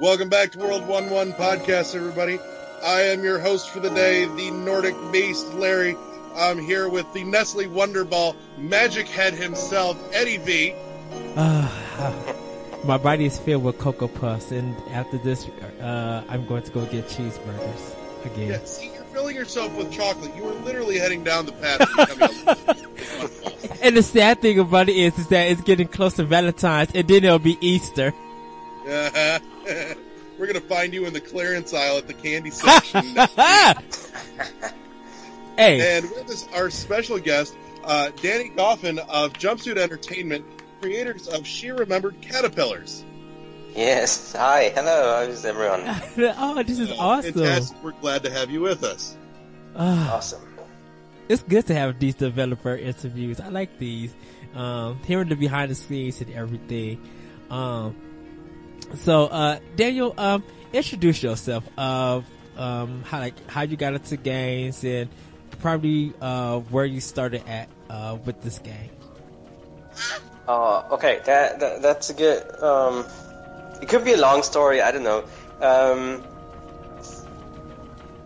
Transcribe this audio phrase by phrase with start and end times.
[0.00, 2.38] Welcome back to World One One Podcast, everybody.
[2.82, 5.94] I am your host for the day, the Nordic Beast, Larry.
[6.34, 10.74] I'm here with the Nestle Wonderball Magic Head himself, Eddie V.
[11.36, 11.68] Uh,
[12.84, 15.46] my body is filled with Cocoa Puffs, and after this,
[15.82, 18.48] uh, I'm going to go get cheeseburgers again.
[18.48, 20.34] Yeah, see, you're filling yourself with chocolate.
[20.34, 21.78] You are literally heading down the path
[23.82, 27.06] And the sad thing about it is, is that it's getting close to Valentine's, and
[27.06, 28.14] then it'll be Easter.
[30.80, 33.04] Uh, we're gonna find you in the clearance aisle at the candy section.
[35.56, 40.44] hey, And with us, our special guest, uh, Danny Goffin of Jumpsuit Entertainment,
[40.80, 43.04] creators of She Remembered Caterpillars.
[43.74, 44.32] Yes.
[44.34, 44.70] Hi.
[44.74, 45.26] Hello.
[45.26, 45.82] How's everyone?
[46.38, 47.34] oh, this is awesome.
[47.34, 47.76] Fantastic.
[47.84, 49.16] We're glad to have you with us.
[49.76, 50.40] Ah, Awesome.
[51.28, 53.38] it's good to have these developer interviews.
[53.40, 54.12] I like these.
[54.54, 57.00] Um, hearing the behind the scenes and everything.
[57.48, 57.94] Um,
[58.96, 60.42] so, uh, Daniel, um,
[60.72, 62.24] introduce yourself of,
[62.56, 65.08] um, how, like, how you got into games and
[65.60, 68.90] probably, uh, where you started at, uh, with this game.
[70.48, 71.20] Uh, okay.
[71.26, 72.62] That, that that's a good.
[72.62, 73.06] Um,
[73.80, 74.80] it could be a long story.
[74.80, 75.24] I don't know.
[75.60, 76.24] Um,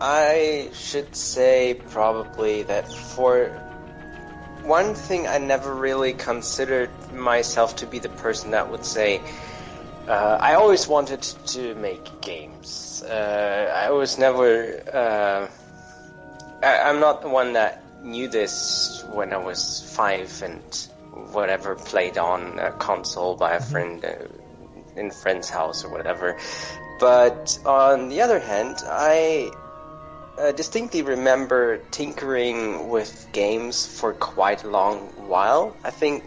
[0.00, 3.48] I should say probably that for
[4.62, 9.20] one thing, I never really considered myself to be the person that would say.
[10.06, 13.02] Uh, I always wanted to make games.
[13.02, 14.82] Uh, I was never.
[14.92, 15.48] Uh,
[16.62, 20.62] I, I'm not the one that knew this when I was five and
[21.32, 24.26] whatever played on a console by a friend uh,
[24.94, 26.36] in a friend's house or whatever.
[27.00, 29.50] But on the other hand, I
[30.38, 34.98] uh, distinctly remember tinkering with games for quite a long
[35.28, 35.74] while.
[35.82, 36.24] I think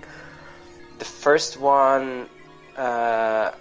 [0.98, 2.28] the first one
[2.76, 3.52] uh,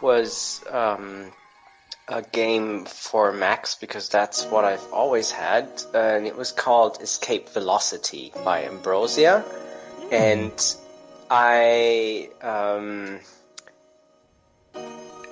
[0.00, 1.32] was um,
[2.08, 7.48] a game for Macs because that's what I've always had, and it was called Escape
[7.50, 9.44] Velocity by Ambrosia,
[10.12, 10.76] and
[11.30, 13.20] I um,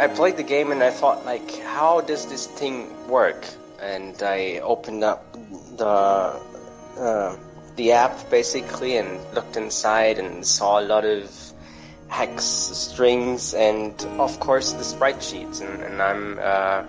[0.01, 3.47] I played the game and I thought like, how does this thing work?
[3.81, 5.25] And I opened up
[5.77, 6.41] the
[6.99, 7.37] uh,
[7.77, 11.44] the app basically and looked inside and saw a lot of
[12.15, 16.85] hex strings and of course the sprite sheets and, and I'm uh,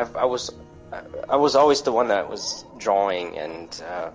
[0.00, 0.50] I, I was
[1.28, 4.10] I was always the one that was drawing and uh,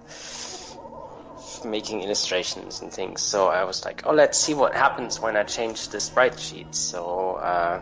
[1.64, 3.22] making illustrations and things.
[3.22, 6.78] So I was like oh let's see what happens when I change the sprite sheets
[6.78, 7.80] so uh,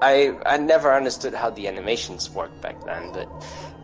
[0.00, 3.28] I I never understood how the animations worked back then but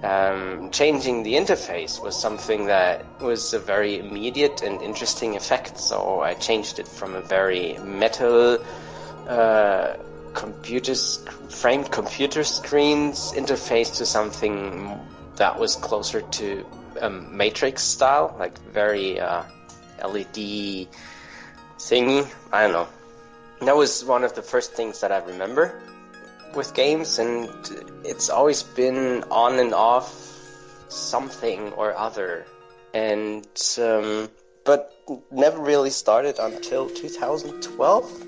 [0.03, 5.79] um, changing the interface was something that was a very immediate and interesting effect.
[5.79, 8.59] So I changed it from a very metal,
[9.29, 9.95] uh,
[11.51, 14.99] framed computer screens interface to something
[15.37, 16.65] that was closer to
[17.01, 19.43] a Matrix style, like very uh,
[20.03, 20.89] LED
[21.79, 22.27] thingy.
[22.53, 22.89] I don't know.
[23.61, 25.79] That was one of the first things that I remember
[26.55, 27.49] with games, and
[28.05, 30.13] it's always been on and off
[30.89, 32.47] something or other,
[32.95, 33.47] and
[33.79, 34.29] um,
[34.65, 34.95] but
[35.31, 38.27] never really started until 2012.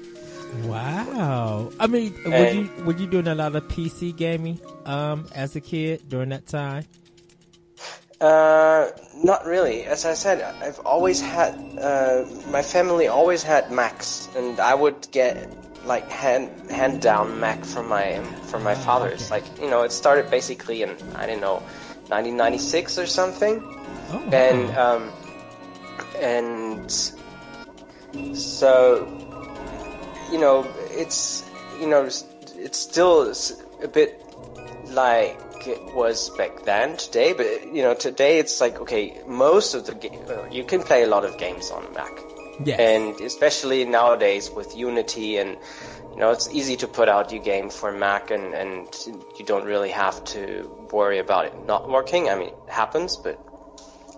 [0.64, 1.72] Wow.
[1.80, 5.60] I mean, were you, were you doing a lot of PC gaming, um, as a
[5.60, 6.84] kid during that time?
[8.20, 9.82] Uh, not really.
[9.82, 15.10] As I said, I've always had uh, my family always had Macs, and I would
[15.10, 15.48] get
[15.84, 18.18] like hand hand down Mac from my
[18.48, 19.30] from my father's.
[19.30, 21.62] Like you know, it started basically in I don't know,
[22.08, 23.62] 1996 or something.
[24.10, 25.12] Oh, and um,
[26.20, 26.90] and
[28.36, 29.06] so
[30.30, 31.48] you know it's
[31.80, 33.32] you know it's still
[33.82, 34.18] a bit
[34.88, 39.86] like it was back then today but you know today it's like okay most of
[39.86, 42.10] the ga- uh, you can play a lot of games on mac
[42.64, 42.78] yes.
[42.78, 45.56] and especially nowadays with Unity and
[46.12, 48.86] you know it's easy to put out your game for Mac and and
[49.38, 52.28] you don't really have to worry about it not working.
[52.28, 53.38] I mean, it happens, but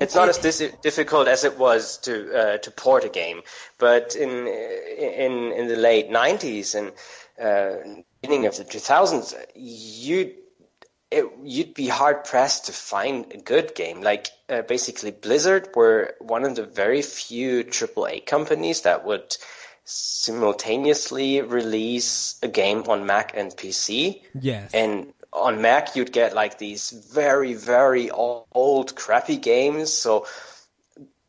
[0.01, 3.43] it's not as dis- difficult as it was to uh, to port a game.
[3.79, 6.93] But in in in the late '90s and
[7.41, 10.35] uh, beginning of the 2000s, you
[11.15, 14.03] it, you'd be hard pressed to find a good game.
[14.03, 19.37] Like uh, basically, Blizzard were one of the very few AAA companies that would
[19.85, 24.23] simultaneously release a game on Mac and PC.
[24.39, 24.73] yes.
[24.75, 29.93] And on Mac, you'd get like these very, very old, old crappy games.
[29.93, 30.27] So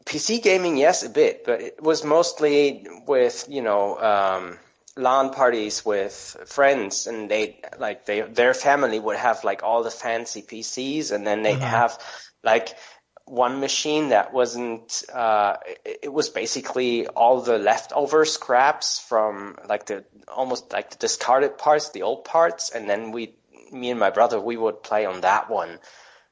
[0.06, 4.58] PC gaming, yes, a bit, but it was mostly with, you know, um,
[4.98, 9.92] LAN parties with friends, and they like they their family would have like all the
[9.92, 11.66] fancy PCs, and then they Uh-huh.
[11.66, 12.00] have
[12.44, 12.76] like
[13.26, 15.04] one machine that wasn't.
[15.14, 21.58] Uh, it, was basically all the leftover scraps from like the almost like the discarded
[21.58, 23.34] parts, the old parts, and then we,
[23.72, 25.80] me and my brother, we would play on that one.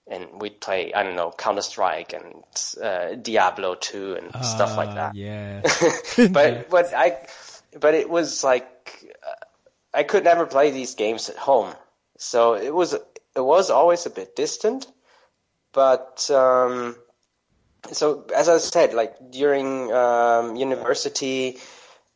[0.05, 2.43] And we'd play, I don't know, Counter Strike and
[2.81, 5.61] uh, Diablo 2 and stuff like Uh, that Yeah.
[6.33, 7.17] but but I
[7.79, 9.45] but it was like uh,
[9.93, 11.73] I could never play these games at home,
[12.17, 13.01] so it was it
[13.41, 14.87] was always a bit distant.
[15.73, 16.95] But um,
[17.91, 21.57] so as I said, like during um, university,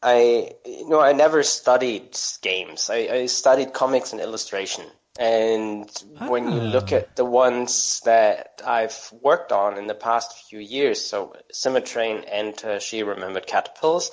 [0.01, 2.89] I you know I never studied games.
[2.89, 4.85] I, I studied comics and illustration.
[5.19, 5.89] And
[6.27, 6.97] when you look Ah.
[6.97, 12.53] at the ones that I've worked on in the past few years, so Symmetrain and
[12.63, 14.11] uh, She Remembered Caterpillars,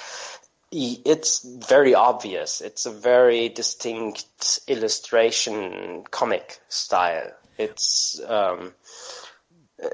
[0.75, 2.61] it's very obvious.
[2.61, 7.31] It's a very distinct illustration comic style.
[7.57, 8.75] It's um,
[9.83, 9.89] uh,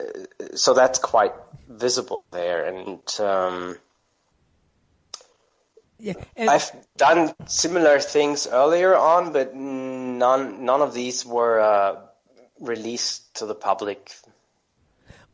[0.55, 1.35] so that's quite
[1.69, 3.77] visible there, and um,
[5.99, 6.15] yeah.
[6.37, 11.97] And, I've done similar things earlier on, but none none of these were uh,
[12.59, 14.12] released to the public.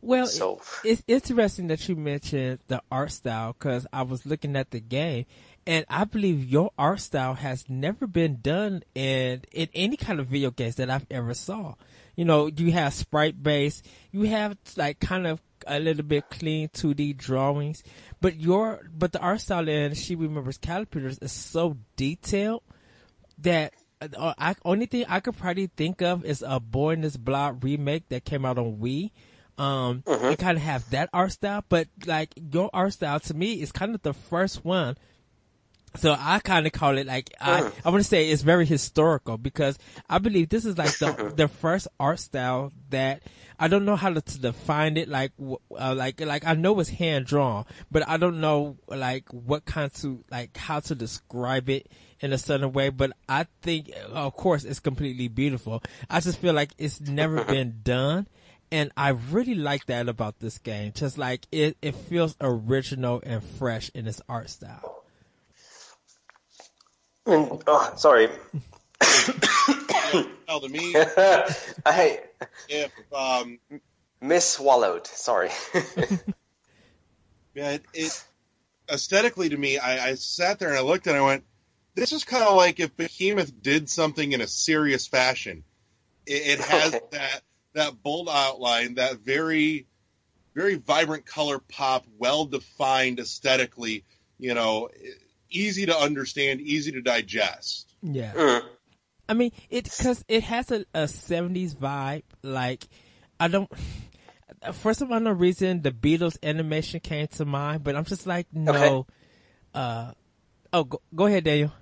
[0.06, 4.70] Well, so- it's interesting that you mentioned the art style because I was looking at
[4.70, 5.26] the game,
[5.66, 10.28] and I believe your art style has never been done in in any kind of
[10.28, 11.74] video games that I've ever saw.
[12.14, 16.68] You know, you have sprite based, you have like kind of a little bit clean
[16.68, 17.82] 2D drawings,
[18.20, 22.62] but your but the art style in She Remembers Caterpillars is so detailed
[23.38, 27.16] that uh, I, only thing I could probably think of is a Boy and His
[27.16, 29.10] Blob remake that came out on Wii.
[29.58, 33.62] Um, it kind of have that art style, but like your art style to me
[33.62, 34.96] is kind of the first one.
[35.96, 39.38] So I kind of call it like I I want to say it's very historical
[39.38, 43.22] because I believe this is like the the first art style that
[43.58, 46.90] I don't know how to, to define it like uh, like like I know it's
[46.90, 51.90] hand drawn, but I don't know like what kind to like how to describe it
[52.20, 52.90] in a certain way.
[52.90, 55.82] But I think of course it's completely beautiful.
[56.10, 58.26] I just feel like it's never been done.
[58.72, 60.92] And I really like that about this game.
[60.94, 65.04] Just like it, it feels original and fresh in its art style.
[67.26, 68.28] And, oh, sorry,
[70.46, 70.94] Tell to me
[71.84, 72.20] I
[72.68, 73.58] if um,
[74.22, 75.06] misswallowed.
[75.06, 75.50] Sorry.
[77.54, 78.24] yeah, it, it
[78.90, 81.44] aesthetically to me, I, I sat there and I looked and I went,
[81.94, 85.64] "This is kind of like if Behemoth did something in a serious fashion.
[86.26, 87.00] It, it has Okay.
[87.12, 87.42] that
[87.76, 89.86] that bold outline, that very
[90.54, 94.04] very vibrant color pop, well defined aesthetically.
[94.38, 94.88] You know,
[95.50, 97.94] easy to understand, easy to digest.
[98.02, 98.32] Yeah.
[98.32, 98.62] Mm.
[99.28, 102.24] I mean, it because it has a, a '70s vibe.
[102.42, 102.86] Like,
[103.38, 103.70] I don't.
[104.72, 108.46] First of all, no reason the Beatles animation came to mind, but I'm just like,
[108.52, 108.72] no.
[108.72, 109.04] Okay.
[109.74, 110.12] Uh,
[110.72, 111.72] oh, go, go ahead, Daniel.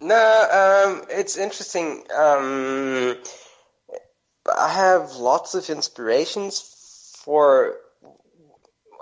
[0.00, 2.04] No, um, it's interesting.
[2.16, 3.16] Um,
[4.54, 6.60] I have lots of inspirations
[7.24, 7.76] for,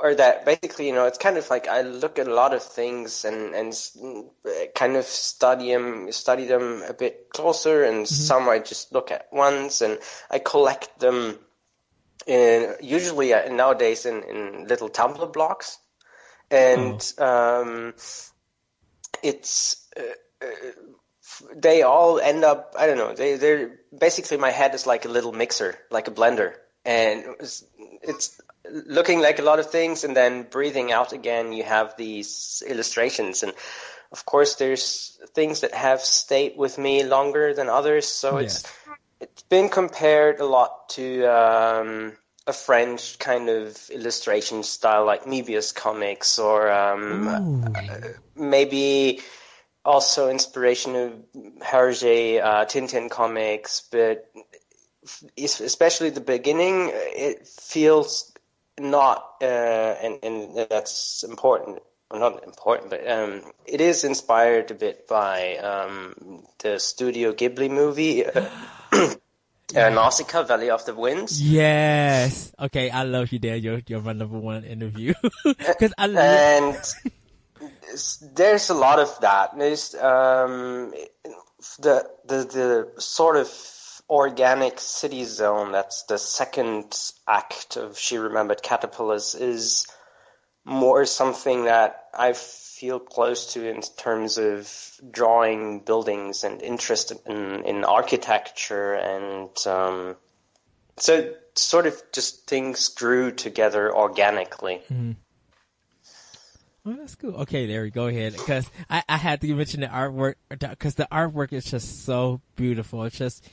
[0.03, 2.63] or that basically, you know, it's kind of like I look at a lot of
[2.63, 3.75] things and and
[4.75, 9.29] kind of study them, study them a bit closer, and some I just look at
[9.33, 9.99] once, and
[10.31, 11.39] I collect them.
[12.27, 15.79] In, usually uh, nowadays in, in little Tumblr blocks,
[16.51, 17.93] and um,
[19.23, 20.03] it's uh,
[20.41, 20.71] uh,
[21.55, 25.09] they all end up I don't know they they're basically my head is like a
[25.09, 26.55] little mixer like a blender.
[26.87, 27.65] And it's,
[28.03, 32.63] it's looking like a lot of things and then breathing out again you have these
[32.67, 33.43] illustrations.
[33.43, 33.53] And
[34.13, 38.07] of course there's things that have stayed with me longer than others.
[38.07, 38.65] So it's
[39.21, 42.13] it's been compared a lot to um,
[42.47, 48.15] a French kind of illustration style like Moebius comics or um, Ooh.
[48.37, 49.21] maybe
[49.85, 51.13] also inspiration of
[51.61, 54.31] Hergé uh, Tintin comics, but
[55.37, 58.33] especially the beginning, it feels
[58.79, 61.81] not, uh, and, and that's important.
[62.11, 67.71] Well, not important, but um, it is inspired a bit by um, the Studio Ghibli
[67.71, 68.49] movie, uh,
[68.93, 69.15] uh,
[69.75, 71.41] Nausicaa, Valley of the Winds.
[71.41, 72.53] Yes.
[72.61, 73.81] Okay, I love you, Daniel.
[73.87, 75.15] You're my number one interview
[75.45, 76.25] because I love.
[76.25, 76.95] and
[78.35, 79.57] there's a lot of that.
[79.57, 80.93] There's um,
[81.79, 82.37] the the
[82.97, 83.51] the sort of
[84.09, 85.73] organic city zone.
[85.73, 89.35] That's the second act of She Remembered Caterpillars.
[89.35, 89.87] Is
[90.65, 94.73] more something that I feel close to in terms of
[95.11, 100.17] drawing buildings and interest in, in architecture and um,
[100.97, 104.83] so sort of just things grew together organically.
[104.91, 105.13] Mm-hmm.
[106.85, 107.35] Well, that's cool.
[107.37, 108.35] Okay, there we go ahead.
[108.35, 113.05] Because I, I had to mention the artwork because the artwork is just so beautiful.
[113.05, 113.49] It's just,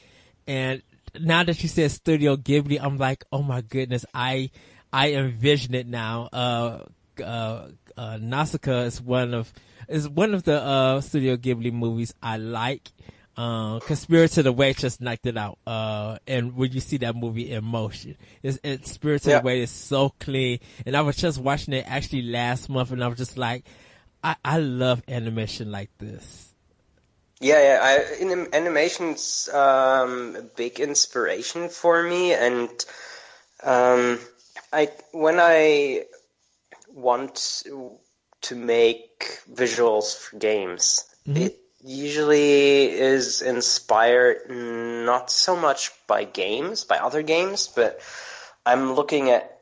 [0.47, 0.81] and
[1.17, 4.51] now that you said Studio Ghibli, I'm like, oh my goodness, I
[4.91, 6.27] I envision it now.
[6.33, 6.83] Uh,
[7.23, 9.53] uh, uh, Nausicaa is one of
[9.87, 12.89] is one of the uh, Studio Ghibli movies I like.
[13.37, 15.57] Uh, cause the Away just knocked it out.
[15.65, 19.39] Uh, and when you see that movie in motion, it's, it's Spirited yeah.
[19.39, 20.59] Away is so clean.
[20.85, 23.65] And I was just watching it actually last month and I was just like,
[24.23, 26.51] I, I love animation like this.
[27.41, 27.79] Yeah, yeah.
[27.81, 32.69] I, in, animation's um, a big inspiration for me, and
[33.63, 34.19] um,
[34.71, 36.05] I when I
[36.93, 37.63] want
[38.41, 41.41] to make visuals for games, mm-hmm.
[41.41, 48.01] it usually is inspired not so much by games, by other games, but
[48.65, 49.59] I'm looking at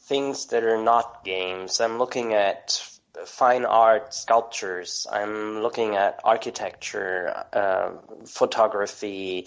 [0.00, 1.80] things that are not games.
[1.80, 2.82] I'm looking at
[3.26, 5.06] fine art sculptures.
[5.10, 7.90] I'm looking at architecture, uh,
[8.26, 9.46] photography,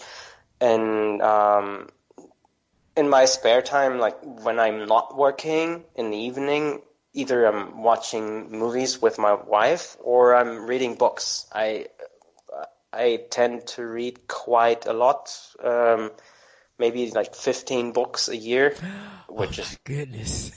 [0.60, 1.88] and um,
[2.96, 8.50] in my spare time, like when I'm not working in the evening, either I'm watching
[8.50, 11.46] movies with my wife or I'm reading books.
[11.52, 11.86] I
[12.94, 16.12] I tend to read quite a lot, um,
[16.78, 18.76] maybe like 15 books a year,
[19.28, 20.52] which oh is goodness.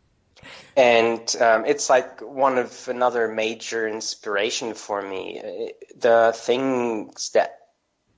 [0.76, 5.72] and um, it's like one of another major inspiration for me.
[5.96, 7.58] The things that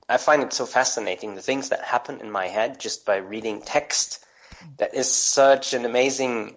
[0.09, 3.61] I find it so fascinating, the things that happen in my head just by reading
[3.61, 4.25] text.
[4.77, 6.55] That is such an amazing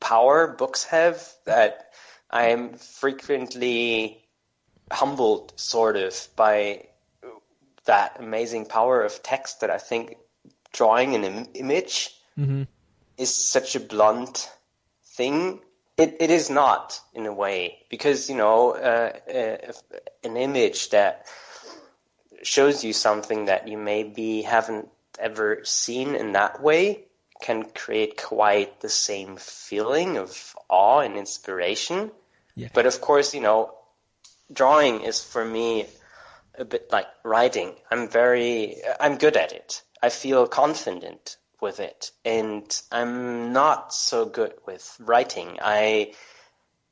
[0.00, 1.90] power books have that
[2.30, 4.25] I am frequently
[4.90, 6.86] humbled sort of by
[7.86, 10.16] that amazing power of text that I think
[10.72, 12.64] drawing an Im- image mm-hmm.
[13.16, 14.50] is such a blunt
[15.04, 15.60] thing.
[15.96, 19.72] It it is not in a way because you know uh, uh,
[20.22, 21.26] an image that
[22.42, 24.88] shows you something that you maybe haven't
[25.18, 27.04] ever seen in that way
[27.40, 32.10] can create quite the same feeling of awe and inspiration.
[32.54, 32.68] Yeah.
[32.72, 33.74] But of course, you know,
[34.52, 35.86] drawing is for me
[36.58, 37.74] a bit like writing.
[37.90, 39.82] I'm very, I'm good at it.
[40.02, 45.58] I feel confident with it, and I'm not so good with writing.
[45.62, 46.12] I,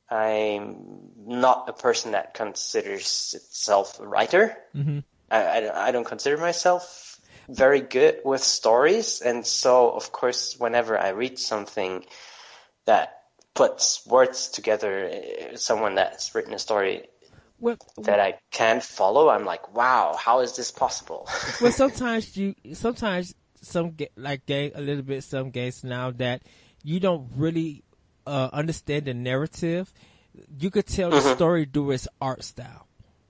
[0.09, 4.57] I'm not a person that considers itself a writer.
[4.75, 4.99] Mm-hmm.
[5.29, 10.97] I, I, I don't consider myself very good with stories, and so of course, whenever
[10.97, 12.05] I read something
[12.85, 13.21] that
[13.53, 17.07] puts words together, eh, someone that's written a story
[17.59, 19.29] well, that I can't follow.
[19.29, 21.27] I'm like, wow, how is this possible?
[21.61, 26.43] well, sometimes you, sometimes some like gay a little bit some games now that
[26.83, 27.83] you don't really
[28.27, 29.91] uh, understand the narrative.
[30.59, 31.27] You could tell mm-hmm.
[31.27, 32.87] the story through its art style,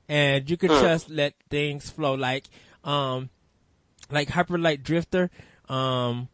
[0.10, 0.82] and you could mm.
[0.82, 2.16] just let things flow.
[2.16, 2.46] Like,
[2.84, 3.30] um,
[4.10, 5.30] like Hyper Light Drifter,
[5.70, 6.30] um,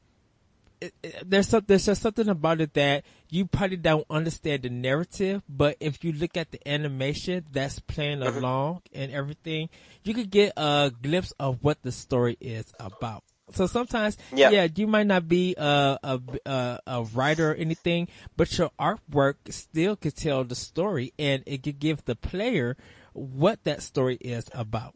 [0.80, 4.70] it, it, there's some, there's just something about it that you probably don't understand the
[4.70, 8.38] narrative, but if you look at the animation that's playing mm-hmm.
[8.38, 9.70] along and everything,
[10.04, 13.24] you could get a glimpse of what the story is about.
[13.54, 18.10] So sometimes, yeah, yeah you might not be a, a, a, a writer or anything,
[18.36, 22.76] but your artwork still could tell the story and it could give the player
[23.14, 24.96] what that story is about.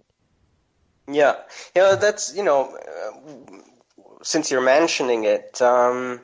[1.08, 1.36] Yeah,
[1.74, 6.20] yeah, that's you know, uh, since you're mentioning it, um,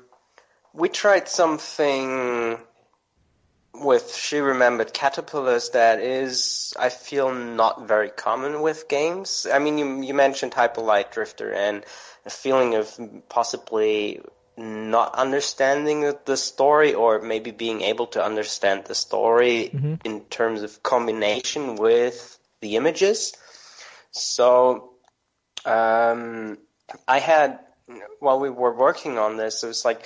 [0.73, 2.57] we tried something
[3.73, 9.47] with She Remembered Caterpillars that is, I feel, not very common with games.
[9.51, 11.83] I mean, you, you mentioned Hyper Light Drifter and
[12.25, 12.99] a feeling of
[13.29, 14.21] possibly
[14.57, 19.95] not understanding the story or maybe being able to understand the story mm-hmm.
[20.03, 23.33] in terms of combination with the images.
[24.11, 24.91] So,
[25.65, 26.57] um,
[27.07, 27.59] I had
[28.19, 30.05] while we were working on this, it was like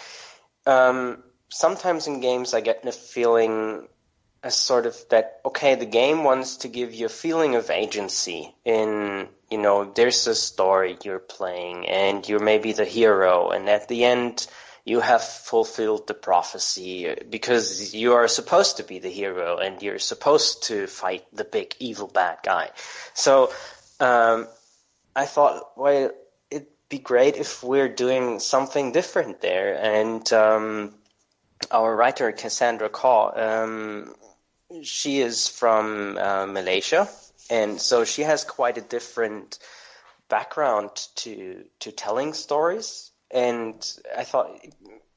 [0.65, 3.87] um, sometimes in games I get the feeling
[4.43, 8.53] a sort of that okay, the game wants to give you a feeling of agency
[8.63, 13.87] in you know there's a story you're playing and you're maybe the hero, and at
[13.87, 14.47] the end
[14.85, 19.97] you have fulfilled the prophecy because you are supposed to be the hero and you're
[19.97, 22.69] supposed to fight the big evil bad guy.
[23.15, 23.51] So
[23.99, 24.47] um,
[25.15, 26.11] I thought, well,
[26.95, 29.75] be great if we're doing something different there.
[29.75, 30.93] And um,
[31.71, 34.15] our writer Cassandra Khaw, um,
[34.83, 37.07] she is from uh, Malaysia,
[37.49, 39.59] and so she has quite a different
[40.29, 43.11] background to to telling stories.
[43.31, 43.75] And
[44.17, 44.49] I thought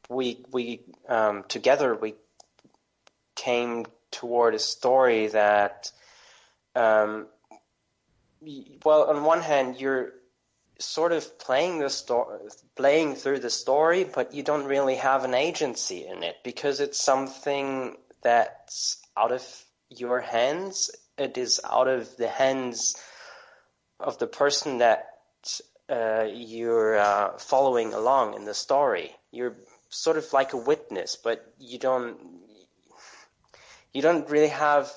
[0.09, 2.15] we we um, together we
[3.37, 5.93] came toward a story that,
[6.75, 7.27] um,
[8.85, 10.18] well, on one hand you're
[10.79, 12.39] sort of playing the story,
[12.77, 17.03] playing through the story, but you don't really have an agency in it because it's
[17.03, 19.45] something that's out of
[19.91, 20.91] your hands.
[21.17, 22.97] It is out of the hands
[23.99, 25.09] of the person that
[25.89, 29.15] uh, you're uh, following along in the story.
[29.33, 29.57] You're
[29.89, 32.19] sort of like a witness, but you don't
[33.93, 34.93] you don't really have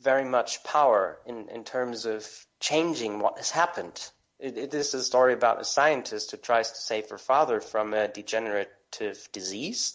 [0.00, 2.26] very much power in, in terms of
[2.60, 4.10] changing what has happened.
[4.38, 7.94] It, it is a story about a scientist who tries to save her father from
[7.94, 9.94] a degenerative disease.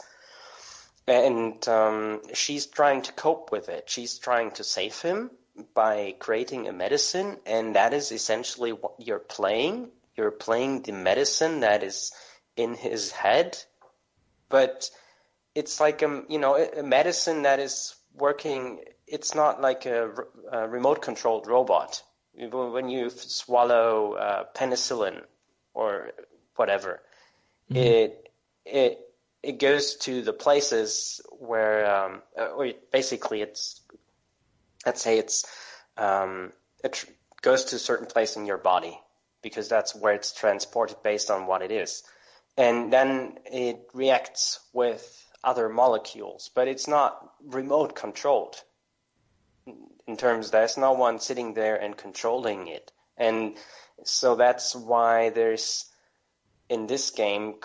[1.08, 3.90] And um, she's trying to cope with it.
[3.90, 5.32] She's trying to save him
[5.74, 9.90] by creating a medicine, and that is essentially what you're playing.
[10.16, 12.12] You're playing the medicine that is
[12.56, 13.58] in his head,
[14.50, 14.90] but
[15.56, 18.84] it's like a you know a medicine that is working.
[19.08, 20.12] It's not like a,
[20.52, 22.02] a remote controlled robot
[22.34, 25.22] when you swallow uh, penicillin
[25.74, 26.12] or
[26.56, 27.02] whatever,
[27.70, 27.78] mm-hmm.
[27.78, 28.32] it
[28.66, 29.00] it
[29.44, 33.82] it goes to the places where, um, uh, or basically, it's
[34.86, 35.46] let's say it's
[35.98, 36.52] um,
[36.84, 37.08] it tr-
[37.42, 39.00] goes to a certain place in your body
[39.42, 42.04] because that's where it's transported based on what it is,
[42.58, 48.62] and then it reacts with other molecules, but it's not remote controlled
[50.08, 52.92] in terms there's no one sitting there and controlling it.
[53.18, 53.58] And
[54.04, 55.86] so that's why there's
[56.70, 57.56] in this game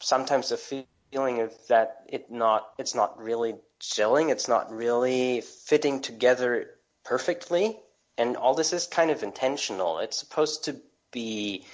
[0.00, 6.00] sometimes a feeling of that it not it's not really gelling, it's not really fitting
[6.00, 6.70] together
[7.04, 7.78] perfectly.
[8.16, 9.98] And all this is kind of intentional.
[9.98, 10.76] It's supposed to
[11.12, 11.66] be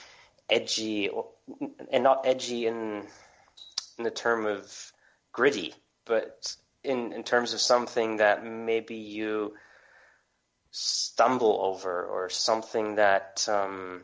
[0.48, 1.10] edgy
[1.92, 3.06] and not edgy in
[3.98, 4.92] in the term of
[5.32, 9.54] gritty, but in in terms of something that maybe you
[10.70, 14.02] stumble over or something that um,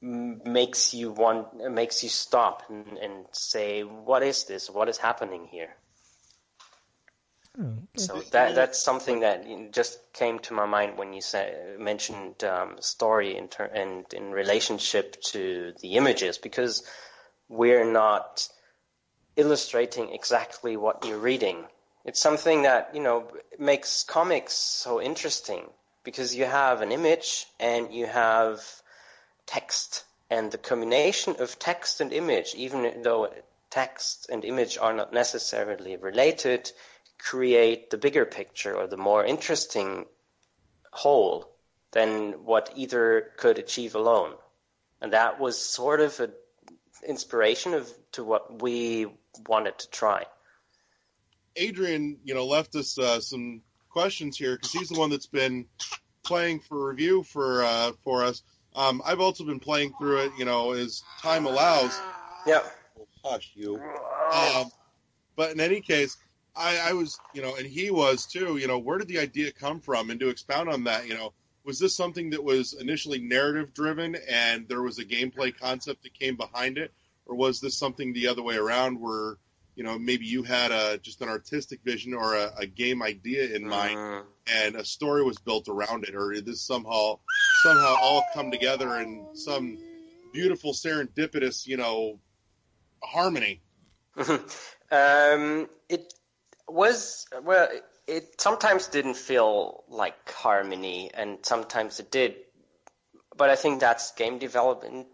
[0.00, 4.70] makes you want makes you stop and, and, say what is this?
[4.70, 5.74] What is happening here?
[7.58, 12.42] Oh, so that that's something that just came to my mind when you say, mentioned
[12.42, 16.82] um, story in ter- and in relationship to the images because
[17.48, 18.48] we're not
[19.36, 21.64] illustrating exactly what you're reading
[22.04, 23.26] it's something that, you know,
[23.58, 25.64] makes comics so interesting
[26.04, 28.60] because you have an image and you have
[29.46, 30.04] text.
[30.30, 33.32] And the combination of text and image, even though
[33.70, 36.70] text and image are not necessarily related,
[37.18, 40.06] create the bigger picture or the more interesting
[40.90, 41.48] whole
[41.92, 44.34] than what either could achieve alone.
[45.00, 46.32] And that was sort of an
[47.06, 49.06] inspiration of to what we
[49.46, 50.26] wanted to try.
[51.56, 55.66] Adrian, you know, left us uh, some questions here because he's the one that's been
[56.24, 58.42] playing for review for uh, for us.
[58.74, 61.98] Um, I've also been playing through it, you know, as time allows.
[62.46, 62.62] Yeah.
[62.98, 63.80] Oh, hush you.
[64.32, 64.70] Um,
[65.36, 66.16] but in any case,
[66.56, 68.56] I, I was, you know, and he was too.
[68.56, 70.10] You know, where did the idea come from?
[70.10, 71.32] And to expound on that, you know,
[71.64, 76.18] was this something that was initially narrative driven and there was a gameplay concept that
[76.18, 76.92] came behind it,
[77.26, 79.36] or was this something the other way around where
[79.74, 83.54] you know, maybe you had a just an artistic vision or a, a game idea
[83.54, 87.18] in mind, uh, and a story was built around it, or did this somehow
[87.62, 89.78] somehow all come together in some
[90.32, 92.20] beautiful serendipitous, you know,
[93.02, 93.62] harmony?
[94.16, 96.12] um, it
[96.68, 97.68] was well.
[98.06, 102.36] It sometimes didn't feel like harmony, and sometimes it did.
[103.36, 105.08] But I think that's game development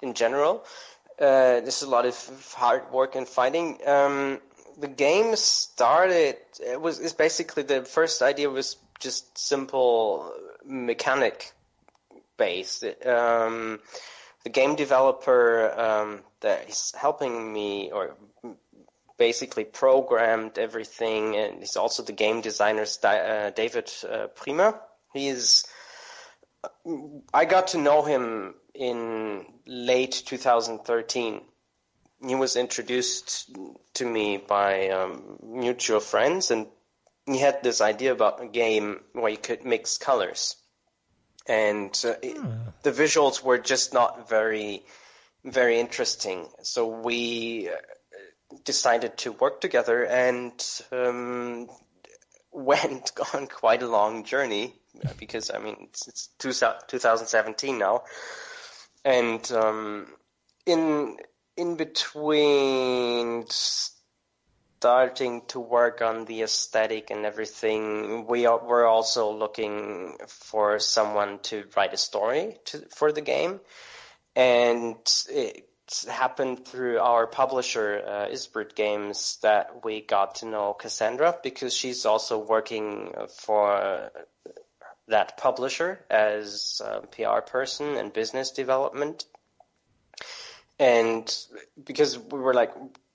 [0.00, 0.64] in general
[1.18, 3.78] uh, there's a lot of hard work and fighting.
[3.86, 4.40] Um,
[4.78, 6.36] the game started.
[6.60, 7.00] It was.
[7.00, 10.32] It's basically the first idea was just simple
[10.64, 11.52] mechanic
[12.36, 12.84] based.
[13.04, 13.80] Um,
[14.44, 18.14] the game developer um, that is helping me, or
[19.16, 24.78] basically programmed everything, and he's also the game designer, uh, David uh, Prima.
[25.14, 25.64] He is.
[27.32, 31.40] I got to know him in late 2013.
[32.26, 33.50] He was introduced
[33.94, 36.66] to me by um, mutual friends, and
[37.26, 40.56] he had this idea about a game where you could mix colors.
[41.46, 42.50] And uh, it, hmm.
[42.82, 44.82] the visuals were just not very,
[45.44, 46.46] very interesting.
[46.62, 47.76] So we uh,
[48.64, 50.52] decided to work together and
[50.90, 51.68] um,
[52.52, 54.74] went on quite a long journey
[55.18, 58.04] because I mean it's, it's 2017 now,
[59.06, 60.08] and um,
[60.66, 61.16] in
[61.56, 70.16] in between starting to work on the aesthetic and everything, we are, we're also looking
[70.26, 73.60] for someone to write a story to, for the game,
[74.34, 74.96] and
[75.30, 75.64] it
[76.10, 82.04] happened through our publisher uh, Ysbryd Games that we got to know Cassandra because she's
[82.06, 84.10] also working for
[85.08, 89.24] that publisher as a PR person and business development.
[90.78, 91.32] And
[91.84, 92.72] because we were like,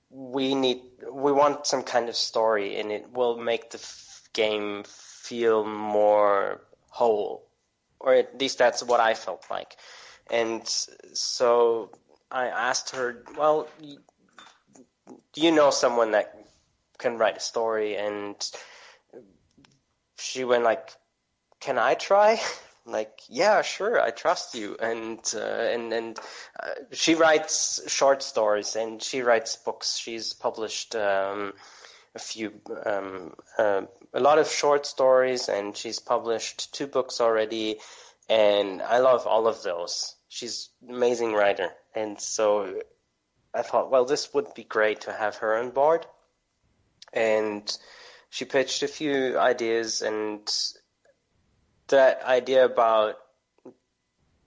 [0.10, 4.84] we need, we want some kind of story and it will make the f- game
[4.86, 7.48] feel more whole.
[8.00, 9.76] Or at least that's what I felt like.
[10.30, 11.92] And so
[12.32, 13.68] I asked her, well,
[15.34, 16.34] do you know someone that
[16.98, 17.98] can write a story?
[17.98, 18.36] And
[20.18, 20.92] she went like,
[21.62, 22.42] can I try?
[22.86, 24.76] like, yeah, sure, I trust you.
[24.80, 26.20] And, uh, and, and,
[26.62, 29.98] uh, she writes short stories and she writes books.
[29.98, 31.54] She's published, um,
[32.14, 32.52] a few,
[32.86, 37.78] um, uh, a lot of short stories and she's published two books already.
[38.28, 40.16] And I love all of those.
[40.28, 41.70] She's an amazing writer.
[41.96, 42.82] And so
[43.54, 46.06] I thought, well, this would be great to have her on board.
[47.14, 47.72] And
[48.30, 50.50] she pitched a few ideas and
[51.92, 53.18] that idea about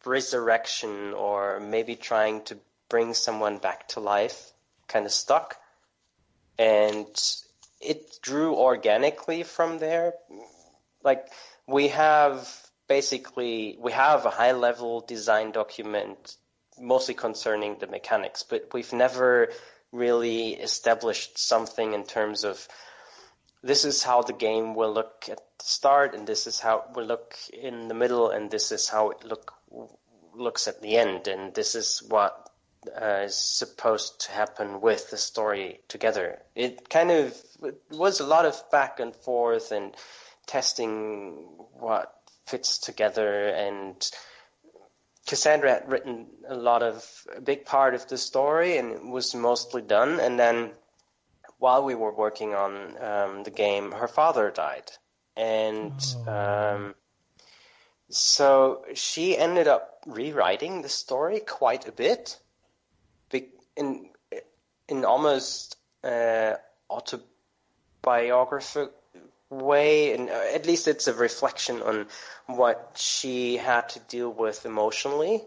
[0.05, 2.59] resurrection or maybe trying to
[2.91, 4.53] bring someone back to life
[4.89, 5.57] kind of stuck.
[6.59, 7.07] And
[7.81, 10.15] it drew organically from there.
[11.03, 11.27] Like
[11.67, 12.49] we have
[12.89, 16.37] basically, we have a high level design document
[16.79, 19.51] mostly concerning the mechanics, but we've never
[19.93, 22.67] really established something in terms of
[23.65, 26.85] this is how the game will look at the start, and this is how it
[26.95, 29.55] will look in the middle, and this is how it look
[30.35, 32.51] looks at the end, and this is what
[33.01, 36.43] uh, is supposed to happen with the story together.
[36.55, 39.95] It kind of it was a lot of back and forth and
[40.47, 41.33] testing
[41.73, 42.15] what
[42.47, 43.97] fits together, and
[45.27, 47.03] Cassandra had written a lot of
[47.35, 50.73] a big part of the story, and it was mostly done, and then
[51.65, 52.75] while we were working on
[53.11, 54.93] um, the game, her father died,
[55.35, 56.39] and oh.
[56.39, 56.95] um,
[58.11, 62.39] so she ended up rewriting the story quite a bit,
[63.77, 64.09] in
[64.89, 66.55] in almost uh,
[66.91, 68.93] autobiographical
[69.51, 72.07] way, and uh, at least it's a reflection on
[72.47, 75.43] what she had to deal with emotionally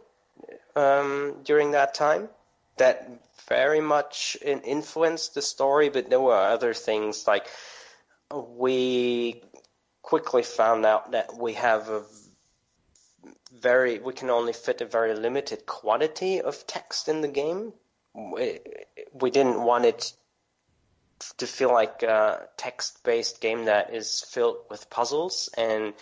[0.75, 2.30] um, during that time.
[2.77, 3.09] That
[3.49, 7.47] very much influenced the story, but there were other things like
[8.33, 9.41] we
[10.01, 12.03] quickly found out that we have a
[13.51, 17.73] very we can only fit a very limited quantity of text in the game.
[18.13, 18.59] We,
[19.13, 20.13] we didn't want it
[21.37, 25.93] to feel like a text-based game that is filled with puzzles and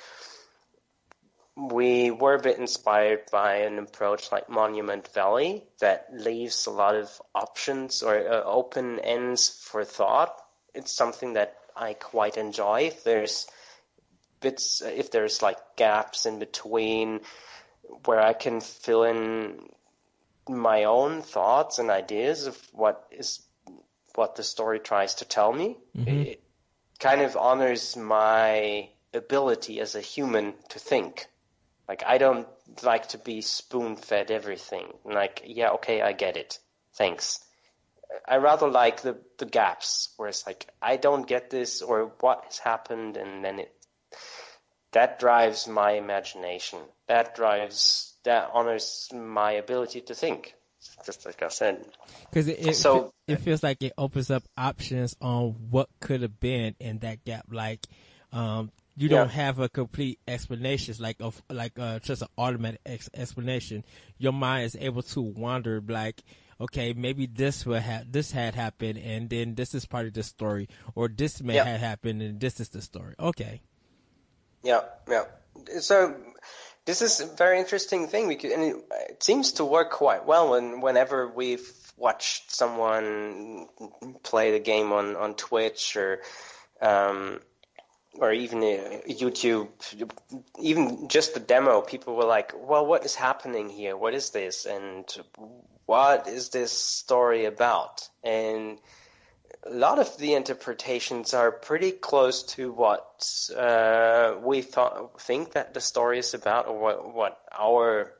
[1.55, 6.95] we were a bit inspired by an approach like Monument Valley that leaves a lot
[6.95, 10.35] of options or uh, open ends for thought.
[10.73, 12.87] It's something that I quite enjoy.
[12.87, 13.47] If there's
[14.41, 17.21] bits, if there's like gaps in between
[18.03, 19.69] where I can fill in
[20.49, 23.41] my own thoughts and ideas of what is
[24.15, 25.77] what the story tries to tell me.
[25.97, 26.21] Mm-hmm.
[26.21, 26.43] It
[26.99, 31.27] kind of honors my ability as a human to think
[31.87, 32.47] like I don't
[32.83, 34.87] like to be spoon fed everything.
[35.03, 36.59] Like, yeah, okay, I get it.
[36.95, 37.39] Thanks.
[38.27, 42.45] I rather like the the gaps where it's like I don't get this or what
[42.45, 43.71] has happened, and then it
[44.93, 46.79] that drives my imagination.
[47.07, 50.55] That drives that honors my ability to think.
[51.05, 51.83] Just like I said,
[52.29, 56.39] because it, it, so it feels like it opens up options on what could have
[56.39, 57.47] been in that gap.
[57.51, 57.85] Like,
[58.31, 63.09] um, you don't have a complete explanation, like of like uh, just an automatic ex-
[63.13, 63.83] explanation.
[64.17, 66.23] Your mind is able to wander, like,
[66.61, 70.23] okay, maybe this will have this had happened, and then this is part of the
[70.23, 73.15] story, or this may have happened, and this is the story.
[73.19, 73.61] Okay.
[74.63, 75.25] Yeah, yeah.
[75.79, 76.15] So
[76.85, 78.75] this is a very interesting thing, because, and it,
[79.09, 80.51] it seems to work quite well.
[80.51, 83.67] When whenever we've watched someone
[84.23, 86.21] play the game on on Twitch or
[86.81, 87.39] um,
[88.19, 89.69] or even YouTube,
[90.59, 93.95] even just the demo, people were like, well, what is happening here?
[93.97, 94.65] What is this?
[94.65, 95.05] And
[95.85, 98.07] what is this story about?
[98.23, 98.79] And
[99.65, 105.73] a lot of the interpretations are pretty close to what uh, we thought think that
[105.73, 108.13] the story is about, or what what our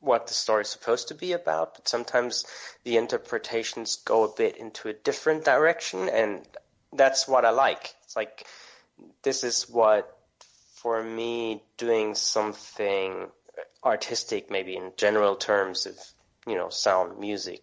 [0.00, 1.74] what the story is supposed to be about.
[1.74, 2.46] But sometimes
[2.84, 6.46] the interpretations go a bit into a different direction, and
[6.92, 7.94] that's what I like.
[8.10, 8.44] It's like
[9.22, 10.18] this is what
[10.74, 13.28] for me doing something
[13.84, 15.96] artistic, maybe in general terms of
[16.44, 17.62] you know sound, music,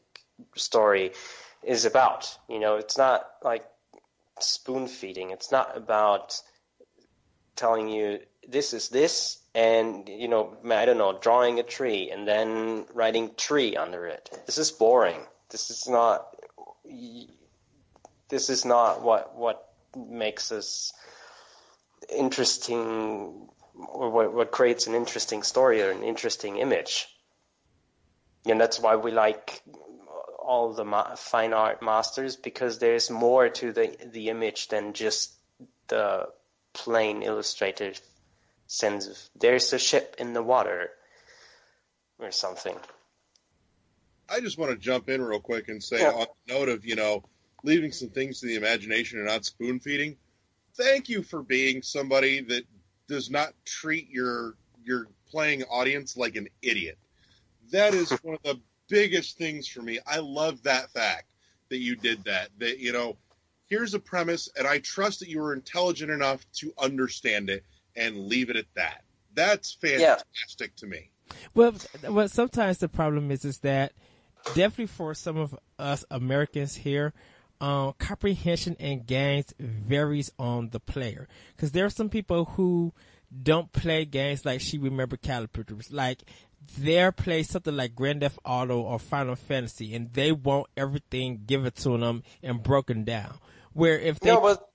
[0.55, 1.11] story
[1.63, 2.33] is about.
[2.47, 3.65] You know, it's not like
[4.39, 5.31] spoon feeding.
[5.31, 6.41] It's not about
[7.57, 12.25] telling you this is this and you know I don't know drawing a tree and
[12.25, 14.29] then writing tree under it.
[14.45, 15.19] This is boring.
[15.49, 16.33] This is not
[18.29, 20.91] this is not what what makes us
[22.09, 27.07] interesting or what, what creates an interesting story or an interesting image.
[28.45, 29.61] And that's why we like
[30.39, 35.33] all the ma- fine art masters because there's more to the the image than just
[35.87, 36.29] the
[36.73, 37.99] plain illustrated
[38.67, 40.89] sense of there's a ship in the water
[42.19, 42.77] or something.
[44.29, 46.11] I just want to jump in real quick and say, Yeah.
[46.11, 47.23] on the note of you know
[47.67, 50.15] leaving some things to the imagination and not spoon feeding.
[50.75, 52.63] Thank you for being somebody that
[53.07, 56.97] does not treat your your playing audience like an idiot.
[57.71, 59.99] That is one of the biggest things for me.
[60.07, 61.25] I love that fact
[61.69, 62.49] that you did that.
[62.59, 63.17] That you know,
[63.67, 67.65] here's a premise, and I trust that you were intelligent enough to understand it
[67.97, 69.03] and leave it at that.
[69.33, 71.09] That's fantastic to me.
[71.53, 71.73] Well,
[72.07, 73.91] well, sometimes the problem is is that
[74.55, 77.13] definitely for some of us Americans here,
[77.59, 81.27] um, comprehension and games varies on the player.
[81.55, 82.93] Because there are some people who
[83.43, 85.91] don't play games like she remember calipers.
[85.91, 86.23] Like
[86.77, 91.71] they'll play something like Grand Theft Auto or Final Fantasy, and they want everything given
[91.71, 93.37] to them and broken down.
[93.73, 94.69] Where if they No, but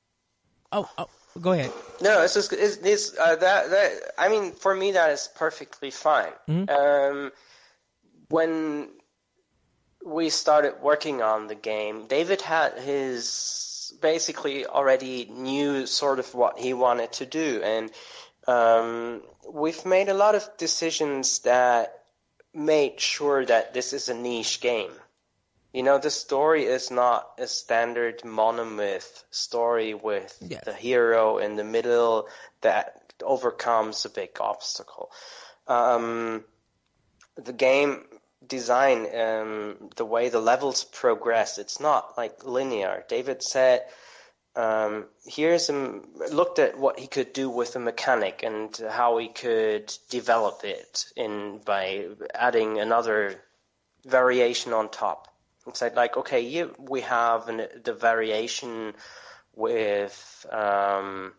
[0.70, 1.08] oh, oh
[1.40, 1.70] go ahead.
[2.00, 5.90] No, it's just it's, it's uh, that that I mean for me that is perfectly
[5.90, 6.32] fine.
[6.48, 6.70] Mhm.
[6.70, 7.32] Um,
[8.28, 8.88] when
[10.04, 16.58] we started working on the game, David had his basically already knew sort of what
[16.58, 17.90] he wanted to do, and
[18.46, 22.02] um, we've made a lot of decisions that
[22.54, 24.90] made sure that this is a niche game.
[25.72, 30.64] You know, the story is not a standard monomyth story with Yes.
[30.64, 32.28] the hero in the middle
[32.60, 35.10] that overcomes a big obstacle.
[35.66, 36.44] Um,
[37.36, 38.04] the game
[38.46, 43.04] design, um, the way the levels progress, it's not like linear.
[43.08, 43.82] David said,
[44.54, 46.00] um, here's a,
[46.30, 51.06] looked at what he could do with the mechanic and how he could develop it
[51.16, 53.40] in by adding another
[54.04, 55.28] variation on top.
[55.66, 58.94] It's like, like okay, we have an, the variation
[59.54, 61.32] with, um,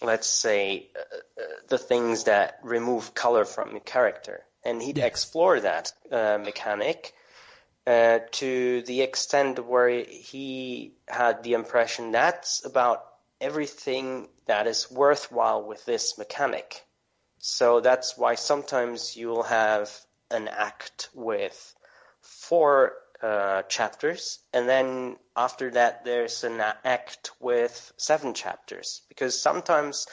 [0.00, 5.06] let's say, uh, uh, the things that remove color from your character, and he'd Yes.
[5.06, 7.14] explore that uh, mechanic
[7.86, 13.04] uh, to the extent where he had the impression that's about
[13.40, 16.84] everything that is worthwhile with this mechanic.
[17.38, 19.90] So that's why sometimes you'll have
[20.30, 21.74] an act with
[22.20, 30.06] four uh, chapters, and then after that there's an act with seven chapters, because sometimes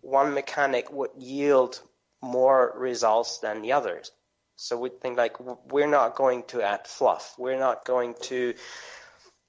[0.00, 1.80] one mechanic would yield
[2.22, 4.10] more results than the others.
[4.56, 5.38] So we think like
[5.70, 7.34] we're not going to add fluff.
[7.36, 8.54] We're not going to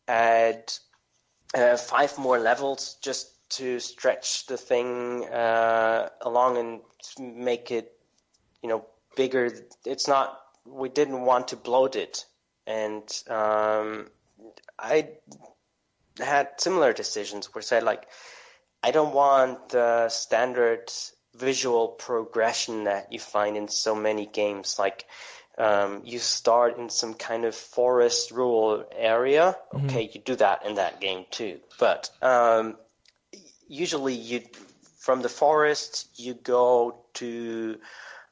[0.08, 0.74] add
[1.54, 6.82] uh, five more levels just to stretch the thing uh, along and
[7.20, 7.92] make it,
[8.64, 9.52] you know, bigger.
[9.86, 10.40] It's not.
[10.66, 12.26] We didn't want to bloat it,
[12.66, 14.08] and um,
[14.80, 15.10] I
[16.20, 18.08] had similar decisions where said like,
[18.82, 20.92] I don't want the standard
[21.36, 24.78] visual progression that you find in so many games.
[24.78, 25.06] Like,
[25.58, 29.58] um, you start in some kind of forest rural area.
[29.74, 31.60] Okay, you do that in that game too.
[31.80, 32.78] But um,
[33.68, 34.42] usually, you
[34.98, 37.78] from the forest you go to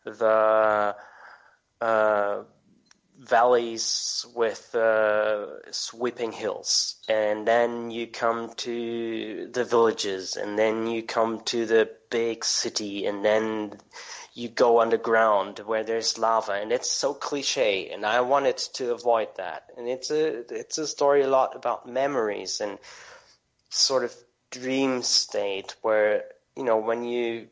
[0.06, 0.96] the
[1.82, 2.44] uh,
[3.21, 11.03] valleys with uh, sweeping hills, and then you come to the villages, and then you
[11.03, 13.77] come to the big city, and then
[14.34, 19.29] you go underground where there's lava, and it's so cliche, and I wanted to avoid
[19.38, 19.65] that.
[19.77, 22.79] And it's a it's a story a lot about memories and
[23.69, 24.15] sort of
[24.49, 27.47] dream state where you know when you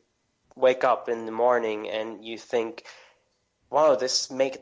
[0.56, 2.86] wake up in the morning and you think,
[3.70, 4.58] "Wow, this make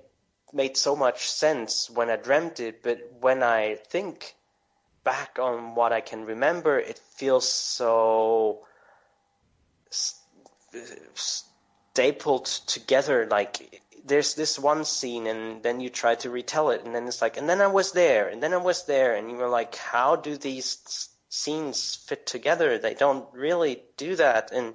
[0.57, 4.35] made so much sense when I dreamt it," but when I think
[5.03, 8.65] back on what I can remember, it feels so
[11.93, 13.25] stapled together.
[13.37, 17.21] Like there's this one scene, and then you try to retell it, and then it's
[17.21, 19.75] like, and then I was there, and then I was there, and you were like,
[19.75, 22.77] how do these scenes fit together?
[22.77, 24.73] They don't really do that, and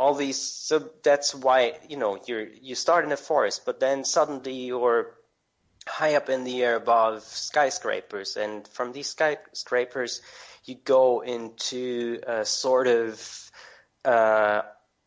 [0.00, 0.40] all these.
[0.40, 5.14] So that's why you know you you start in a forest, but then suddenly you're
[5.86, 10.22] high up in the air above skyscrapers, and from these skyscrapers
[10.64, 13.50] you go into a sort of
[14.04, 14.62] uh,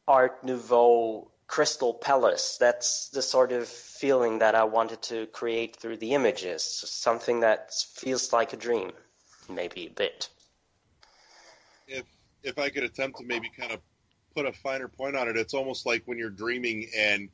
[0.07, 2.57] Art Nouveau crystal palace.
[2.59, 6.63] That's the sort of feeling that I wanted to create through the images.
[6.63, 8.91] Something that feels like a dream,
[9.49, 10.29] maybe a bit.
[11.87, 12.05] If
[12.43, 13.79] if I could attempt to maybe kind of
[14.35, 17.29] put a finer point on it, it's almost like when you're dreaming and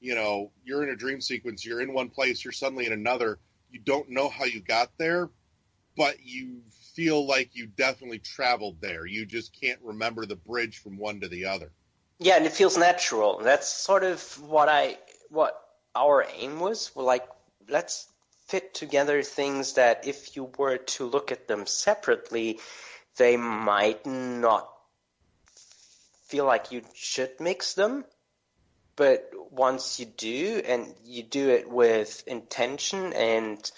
[0.00, 3.38] you know you're in a dream sequence, you're in one place, you're suddenly in another.
[3.70, 5.30] You don't know how you got there,
[5.96, 6.62] but you
[6.94, 9.06] feel like you definitely traveled there.
[9.06, 11.72] You just can't remember the bridge from one to the other.
[12.18, 13.40] Yeah, and it feels natural.
[13.42, 14.98] That's sort of what I
[15.30, 15.60] what
[15.94, 16.92] our aim was.
[16.94, 17.26] We're like,
[17.68, 18.08] let's
[18.46, 22.60] fit together things that if you were to look at them separately,
[23.16, 24.70] they might not
[26.34, 28.04] feel like you should mix them.
[28.96, 33.70] But once you do, and you do it with intention and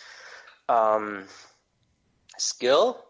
[0.66, 1.25] um,
[2.38, 3.05] skill,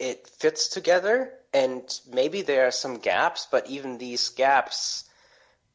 [0.00, 5.04] it fits together and maybe there are some gaps, but even these gaps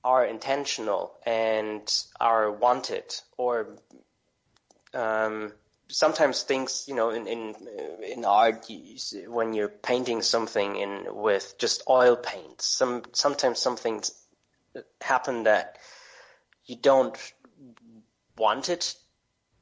[0.04, 3.06] are intentional and are wanted
[3.38, 3.78] or
[4.94, 5.54] um,
[5.88, 7.56] sometimes things you know in in,
[8.04, 8.66] in art
[9.28, 14.12] when you're painting something in with just oil paint some sometimes some things
[15.02, 15.78] happen that
[16.66, 17.18] you don't
[18.38, 18.96] want it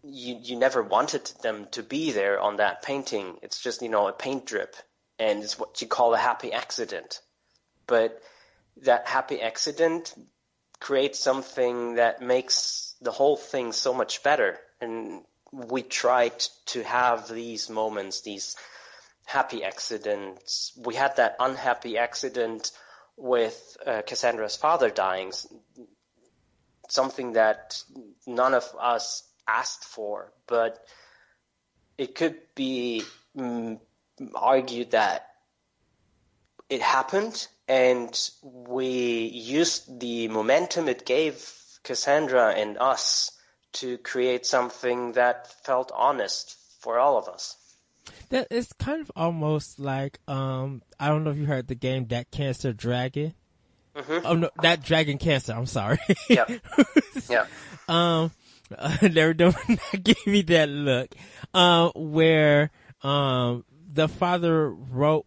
[0.03, 4.07] you you never wanted them to be there on that painting it's just you know
[4.07, 4.75] a paint drip
[5.19, 7.21] and it's what you call a happy accident.
[7.87, 8.21] But
[8.83, 10.13] that happy accident
[10.79, 14.59] creates something that makes the whole thing so much better.
[14.81, 18.55] And we tried to have these moments, these
[19.25, 20.73] happy accidents.
[20.75, 22.71] We had that unhappy accident
[23.15, 25.31] with uh, Cassandra's father dying,
[26.89, 27.81] something that
[28.25, 30.83] none of us asked for, but
[31.99, 33.03] it could be
[33.37, 33.79] mm,
[34.33, 35.27] argued that
[36.67, 43.31] it happened and we used the momentum it gave Cassandra and us
[43.73, 47.57] to create something that felt honest for all of us.
[48.29, 52.07] That is kind of almost like um I don't know if you heard the game
[52.07, 53.33] that Cancer Dragon.
[53.95, 54.25] Mm-hmm.
[54.25, 55.53] Oh no, that Dragon Cancer.
[55.53, 55.99] I'm sorry.
[56.29, 56.45] Yeah.
[57.29, 57.45] yeah.
[57.87, 58.31] Um,
[59.01, 59.55] never don't
[60.03, 61.13] give me that look.
[61.53, 65.25] Um, where um the father wrote,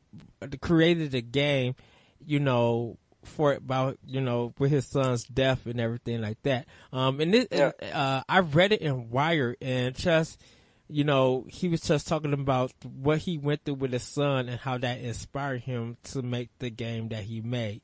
[0.60, 1.76] created a game,
[2.24, 6.66] you know, for it about you know with his son's death and everything like that.
[6.92, 7.72] Um, and this, yeah.
[7.92, 10.40] uh, I read it in Wired and just
[10.88, 14.58] you know he was just talking about what he went through with his son and
[14.58, 17.82] how that inspired him to make the game that he made,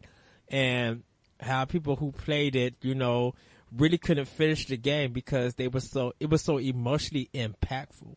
[0.48, 1.02] and
[1.40, 3.35] how people who played it, you know,
[3.76, 8.16] really couldn't finish the game because they were so it was so emotionally impactful.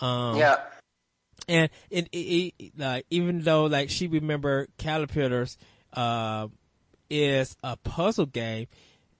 [0.00, 0.58] Um, yeah
[1.46, 5.56] and it, it, it uh, even though like she remembered caterpillars
[5.92, 6.48] uh,
[7.10, 8.66] is a puzzle game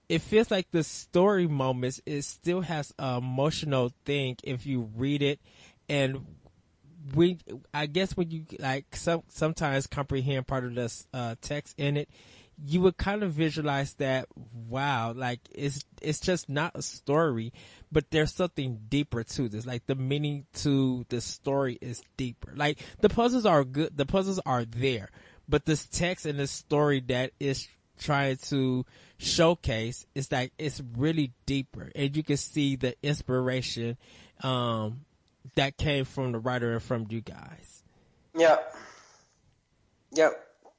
[0.07, 5.21] it feels like the story moments it still has an emotional thing if you read
[5.21, 5.39] it
[5.87, 6.25] and
[7.15, 7.37] we
[7.73, 12.09] i guess when you like some sometimes comprehend part of the uh, text in it
[12.61, 14.27] you would kind of visualize that
[14.67, 17.53] wow like it's it's just not a story
[17.91, 19.65] but there's something deeper to this.
[19.65, 22.53] Like the meaning to the story is deeper.
[22.55, 25.09] Like the puzzles are good, the puzzles are there,
[25.47, 27.67] but this text and this story that is
[27.99, 28.85] trying to
[29.17, 33.97] showcase is like it's really deeper, and you can see the inspiration
[34.43, 35.01] um,
[35.55, 37.83] that came from the writer and from you guys.
[38.35, 38.57] Yeah,
[40.11, 40.29] yeah.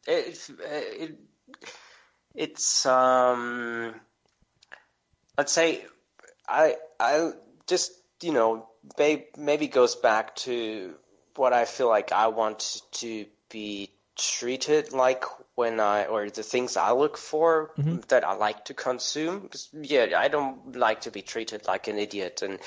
[0.07, 1.19] It, it,
[2.35, 3.95] it's um,
[5.37, 5.85] let's say
[6.49, 7.33] I I
[7.67, 7.93] just
[8.23, 8.67] you know
[9.37, 10.95] maybe goes back to
[11.37, 13.91] what I feel like I want to be
[14.21, 17.99] treated like when I or the things I look for mm-hmm.
[18.09, 19.51] that I like to consume.
[19.73, 22.43] Yeah, I don't like to be treated like an idiot.
[22.43, 22.59] And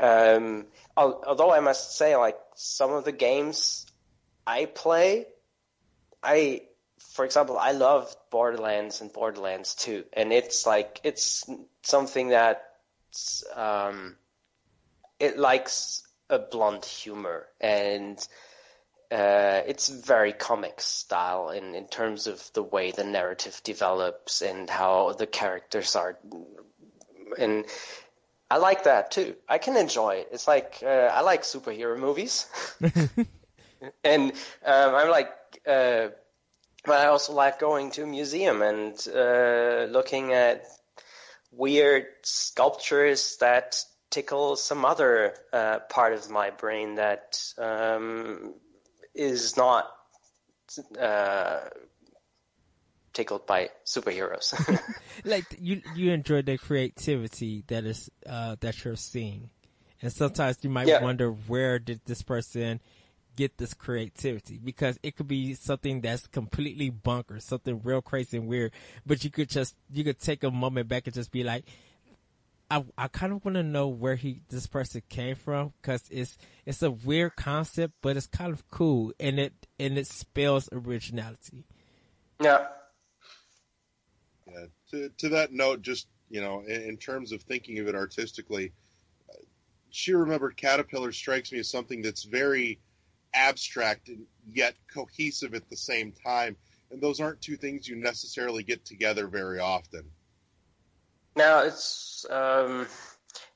[0.00, 3.86] um, although I must say, like some of the games
[4.46, 5.26] I play,
[6.22, 6.62] I
[6.98, 11.48] for example, I love Borderlands and Borderlands 2, and it's like it's
[11.82, 12.62] something that
[13.54, 14.16] um,
[15.18, 18.18] it likes a blunt humor and
[19.10, 24.68] uh, it's very comic style in, in terms of the way the narrative develops and
[24.68, 26.18] how the characters are.
[27.38, 27.66] And
[28.50, 29.36] I like that too.
[29.48, 30.28] I can enjoy it.
[30.32, 32.46] It's like uh, I like superhero movies,
[34.04, 34.32] and
[34.64, 35.30] um, I'm like,
[35.66, 36.08] uh,
[36.84, 40.64] but I also like going to a museum and uh, looking at
[41.50, 48.54] weird sculptures that tickle some other uh, part of my brain that um,
[49.16, 49.90] is not
[51.00, 51.60] uh,
[53.12, 54.54] tickled by superheroes.
[55.24, 59.50] like you, you enjoy the creativity that is uh, that you're seeing,
[60.02, 61.00] and sometimes you might Yeah.
[61.00, 62.80] wonder where did this person
[63.36, 68.46] get this creativity because it could be something that's completely bonkers, something real crazy and
[68.48, 68.72] weird,
[69.04, 71.64] but you could just you could take a moment back and just be like.
[72.70, 76.36] I, I kind of want to know where he this person came from because it's
[76.64, 81.64] it's a weird concept, but it's kind of cool and it and it spells originality.
[82.40, 82.66] yeah,
[84.46, 84.66] Yeah.
[84.90, 88.72] To to that note, just you know, in, in terms of thinking of it artistically,
[89.30, 89.34] uh,
[89.90, 92.80] she remembered Caterpillar strikes me as something that's very
[93.32, 96.56] abstract and yet cohesive at the same time,
[96.90, 100.10] and those aren't two things you necessarily get together very often.
[101.36, 102.86] Now it's um,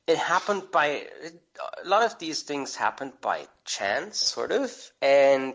[0.06, 1.06] it happened by
[1.82, 4.70] a lot of these things happened by chance, sort of,
[5.00, 5.54] and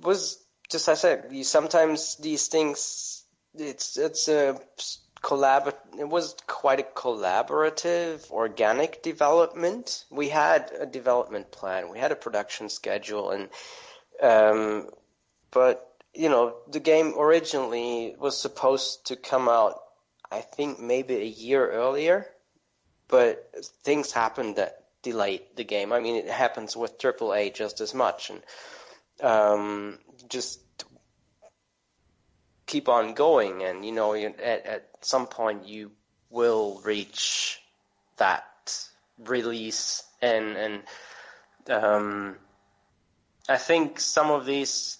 [0.00, 1.28] was just as I said.
[1.30, 3.24] You sometimes these things
[3.54, 4.58] it's it's a
[5.22, 5.74] collab.
[5.98, 10.04] It was quite a collaborative, organic development.
[10.10, 11.90] We had a development plan.
[11.90, 13.48] We had a production schedule, and
[14.22, 14.88] um,
[15.50, 19.80] but you know the game originally was supposed to come out
[20.30, 22.26] I think maybe a year earlier,
[23.08, 23.52] but
[23.82, 25.92] things happened that delayed the game.
[25.92, 28.42] I mean, it happens with AAA just as much, and
[29.22, 30.60] um, just
[32.66, 33.62] keep on going.
[33.62, 35.90] And you know, at at some point you
[36.30, 37.60] will reach
[38.18, 38.46] that
[39.18, 40.82] release, and and
[41.68, 42.36] um,
[43.48, 44.98] I think some of these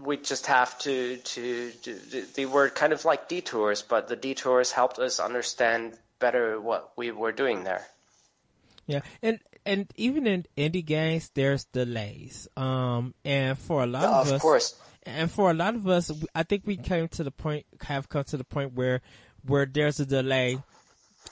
[0.00, 4.70] we just have to, to, to they were kind of like detours, but the detours
[4.70, 7.84] helped us understand better what we were doing there.
[8.86, 12.48] Yeah, and and even in indie games, there's delays.
[12.56, 14.74] Um, and for a lot of, of us, course.
[15.04, 18.24] and for a lot of us, I think we came to the point, have come
[18.24, 19.00] to the point where,
[19.44, 20.58] where there's a delay.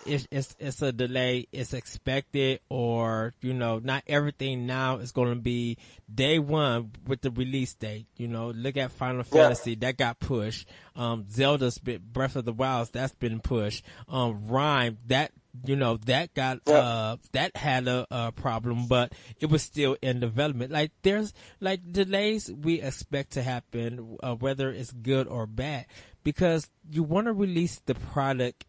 [0.08, 1.46] It's, it's, it's a delay.
[1.52, 5.76] It's expected or, you know, not everything now is going to be
[6.12, 8.06] day one with the release date.
[8.16, 9.42] You know, look at Final Yeah.
[9.42, 10.68] Fantasy that got pushed.
[10.96, 13.84] Um, Zelda's been, Breath of the Wilds that's been pushed.
[14.08, 15.32] Um, RiME that,
[15.64, 16.74] you know, that got, Yeah.
[16.74, 20.72] uh, that had a, a problem, but it was still in development.
[20.72, 25.86] Like there's like delays we expect to happen, uh, whether it's good or bad,
[26.24, 28.64] because you want to release the product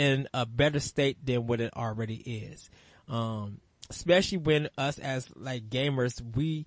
[0.00, 2.70] in a better state than what it already is.
[3.06, 6.64] Um, especially when us as like gamers, we,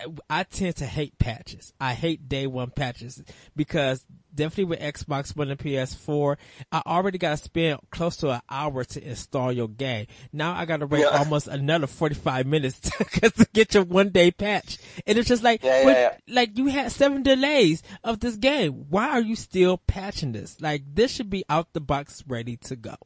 [0.00, 1.72] I, I tend to hate patches.
[1.80, 3.22] I hate day one patches
[3.54, 6.36] because definitely with Xbox One and PS4,
[6.70, 10.06] I already got to spend close to an hour to install your game.
[10.32, 11.18] Now I got to wait Yeah.
[11.18, 14.78] almost another 45 minutes to, to get your one day patch.
[15.06, 18.86] And it's just like, Yeah, yeah, like you had seven delays of this game.
[18.90, 20.60] Why are you still patching this?
[20.60, 22.96] Like this should be out the box ready to go.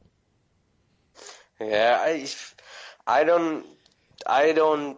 [1.59, 2.27] Yeah, I,
[3.05, 3.65] I don't,
[4.25, 4.97] I don't,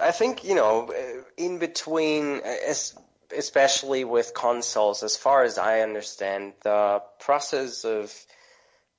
[0.00, 0.92] I think, you know,
[1.36, 2.96] in between, es-
[3.36, 8.14] especially with consoles, as far as I understand, the process of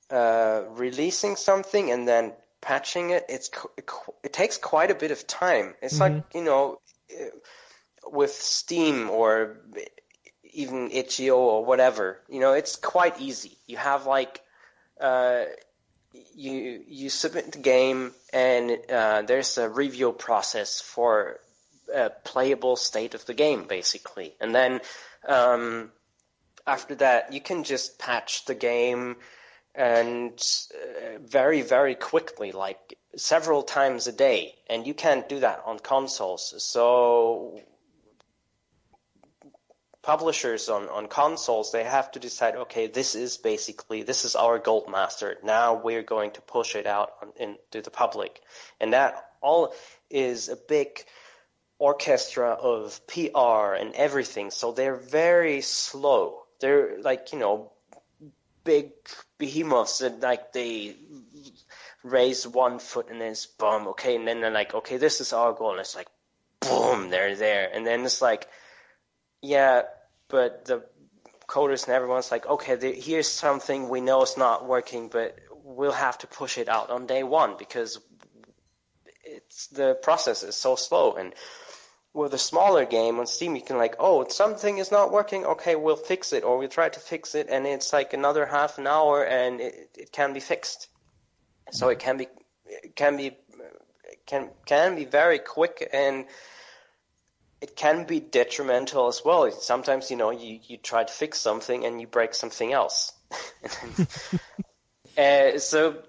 [0.09, 3.49] uh, releasing something and then patching it, it's
[4.23, 5.73] it takes quite a bit of time.
[5.81, 7.29] It's like, you know, eh,
[8.05, 9.57] with Steam or
[10.53, 13.57] even itch.io or whatever, you know, it's quite easy.
[13.67, 14.41] You have like,
[14.99, 15.45] uh,
[16.35, 21.39] you you submit the game and uh, there's a review process for
[21.93, 24.33] a playable state of the game basically.
[24.39, 24.81] And then
[25.27, 25.91] um,
[26.65, 29.17] after that you can just patch the game
[29.73, 30.33] and
[30.73, 34.55] uh, very very quickly like several times a day.
[34.69, 36.53] And you can't do that on consoles.
[36.63, 37.61] So
[40.03, 44.57] publishers on, on consoles they have to decide okay this is basically this is our
[44.57, 45.37] gold master.
[45.43, 48.41] Now we're going to push it out on, into the public.
[48.79, 49.73] And that all
[50.09, 51.03] is a big
[51.77, 54.51] orchestra of PR and everything.
[54.51, 56.43] So they're very slow.
[56.59, 57.71] They're like you know
[58.63, 58.91] big
[59.37, 60.95] behemoths and like they
[62.03, 65.33] raise one foot and then it's boom, okay, and then they're like, okay, this is
[65.33, 66.07] our goal, and it's like,
[66.59, 68.47] boom, they're there, and then it's like,
[69.41, 69.83] yeah,
[70.27, 70.83] but the
[71.47, 76.17] coders and everyone's like, okay, here's something we know is not working, but we'll have
[76.19, 77.99] to push it out on day one because
[79.23, 81.33] it's the process is so slow and
[82.13, 85.45] with a smaller game on Steam, you can like, oh, something is not working.
[85.45, 88.77] Okay, we'll fix it, or we'll try to fix it, and it's like another half
[88.77, 90.89] an hour, and it, it can be fixed.
[91.71, 92.27] So it can be
[92.65, 93.37] it can be
[94.25, 96.25] can can be very quick, and
[97.61, 99.49] it can be detrimental as well.
[99.51, 103.13] Sometimes you know you you try to fix something and you break something else.
[105.17, 106.01] uh, so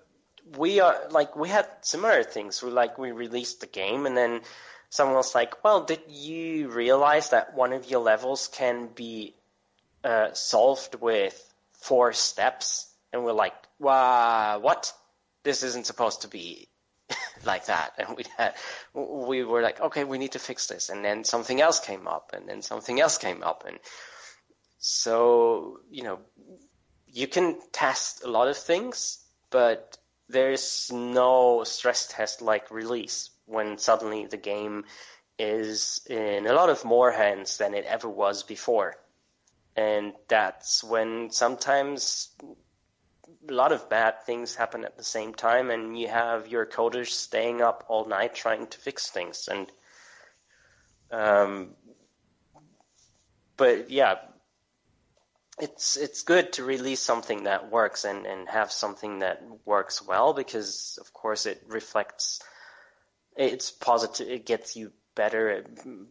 [0.57, 2.63] we are like we had similar things.
[2.63, 4.41] We like we released the game and then
[4.89, 9.35] someone was like, "Well, did you realize that one of your levels can be
[10.03, 11.37] uh, solved with
[11.73, 14.93] four steps?" And we're like, "Wow, what?
[15.45, 16.69] This isn't supposed to be
[17.45, 18.55] like that." And we had,
[18.95, 22.31] we were like, "Okay, we need to fix this." And then something else came up,
[22.33, 23.79] and then something else came up, and
[24.79, 26.19] so you know,
[27.07, 29.19] you can test a lot of things,
[29.51, 34.85] but there's no stress test like release when suddenly the game
[35.39, 38.97] is in a lot of more hands than it ever was before.
[39.77, 42.29] And that's when sometimes
[43.49, 47.09] a lot of bad things happen at the same time, and you have your coders
[47.09, 49.49] staying up all night trying to fix things.
[49.49, 49.71] And
[51.11, 51.71] um,
[53.57, 54.17] but yeah,
[55.59, 60.33] it's it's good to release something that works and, and have something that works well
[60.33, 62.41] because of course it reflects
[63.37, 64.29] it's positive.
[64.29, 65.65] It gets you better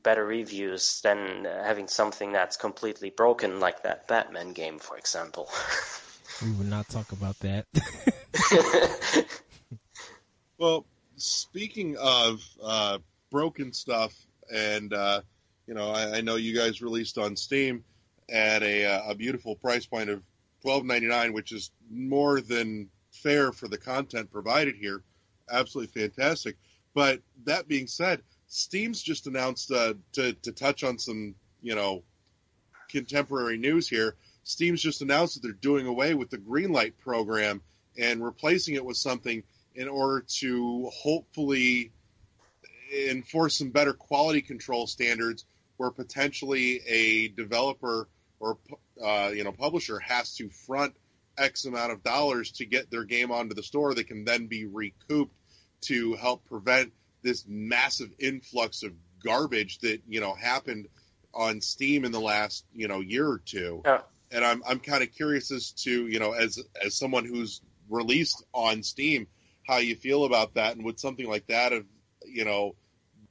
[0.03, 5.49] better reviews than having something that's completely broken, like that Batman game, for example.
[6.43, 7.65] we will not talk about that.
[10.57, 10.85] well,
[11.15, 12.97] speaking of uh,
[13.29, 14.13] broken stuff,
[14.53, 15.21] and uh,
[15.67, 17.83] you know, I, I, know you guys released on Steam
[18.29, 20.23] at a, uh, a beautiful price point of
[20.61, 25.03] twelve ninety nine, which is more than fair for the content provided here.
[25.49, 26.57] Absolutely fantastic.
[26.93, 32.03] But that being said, Steam's just announced uh, to to touch on some you know
[32.89, 34.15] contemporary news here.
[34.43, 37.61] Steam's just announced that they're doing away with the Greenlight program
[37.97, 39.43] and replacing it with something
[39.75, 41.91] in order to hopefully
[43.09, 45.45] enforce some better quality control standards
[45.77, 48.07] where potentially a developer
[48.39, 48.57] or
[49.03, 50.93] uh, you know publisher has to front
[51.37, 54.65] X amount of dollars to get their game onto the store that can then be
[54.65, 55.33] recouped
[55.81, 56.91] to help prevent
[57.23, 60.87] this massive influx of garbage that you know happened
[61.33, 63.81] on Steam in the last you know year or two.
[63.85, 64.01] Yeah.
[64.31, 68.43] And I'm I'm kind of curious as to you know as as someone who's released
[68.53, 69.27] on Steam,
[69.67, 71.85] how you feel about that, and would something like that have
[72.25, 72.75] you know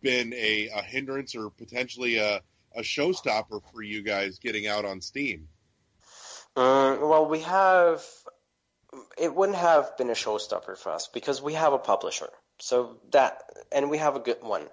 [0.00, 2.42] been a, a hindrance or potentially a
[2.76, 5.48] a showstopper for you guys getting out on Steam?
[6.56, 8.04] Uh, well, we have.
[9.16, 12.28] It wouldn't have been a showstopper for us because we have a publisher.
[12.58, 14.66] So that, and we have a good one.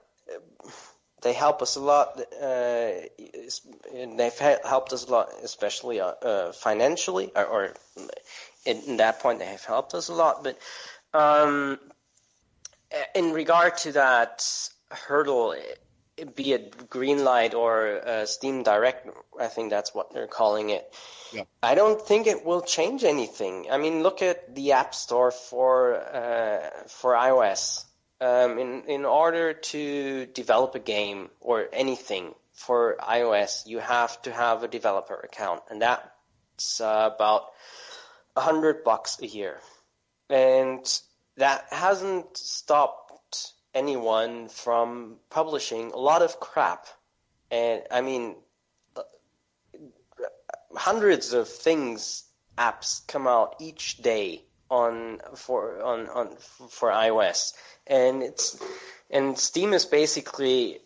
[1.28, 2.18] They help us a lot.
[2.42, 2.92] Uh,
[4.16, 7.74] they've helped us a lot, especially uh, uh, financially, or, or
[8.66, 10.46] in, in, that point, they have helped us a lot.
[10.46, 10.58] But
[11.14, 11.80] um,
[13.14, 14.42] in regard to that
[14.90, 15.54] hurdle,
[16.34, 20.90] be it green light or uh, Steam Direct, I think that's what they're calling it.
[21.34, 21.44] Yeah.
[21.62, 23.68] I don't think it will change anything.
[23.70, 27.84] I mean, look at the App Store for uh, for iOS.
[28.20, 34.32] Um, in in order to develop a game or anything for iOS, you have to
[34.32, 37.52] have a developer account, and that's uh, about
[38.36, 39.60] a hundred bucks a year,
[40.30, 40.82] and
[41.36, 46.88] that hasn't stopped anyone from publishing a lot of crap.
[47.52, 48.36] And I mean,
[50.76, 52.24] hundreds of things
[52.58, 56.36] apps come out each day on for on on
[56.70, 57.54] for iOS,
[57.86, 58.62] and it's
[59.10, 60.80] and Steam is basically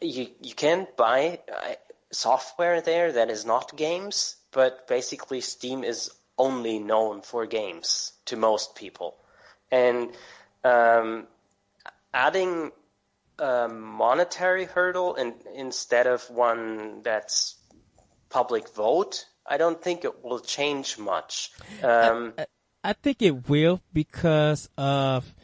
[0.00, 1.74] you you can buy uh,
[2.10, 8.36] software there that is not games, but basically Steam is only known for games to
[8.36, 9.16] most people,
[9.70, 10.10] and
[10.64, 11.26] um,
[12.12, 12.72] adding
[13.38, 17.56] a monetary hurdle in, instead of one that's
[18.28, 21.52] public vote, I don't think it will change much.
[21.82, 22.46] Um, I, I,
[22.84, 25.34] I, think it will because of,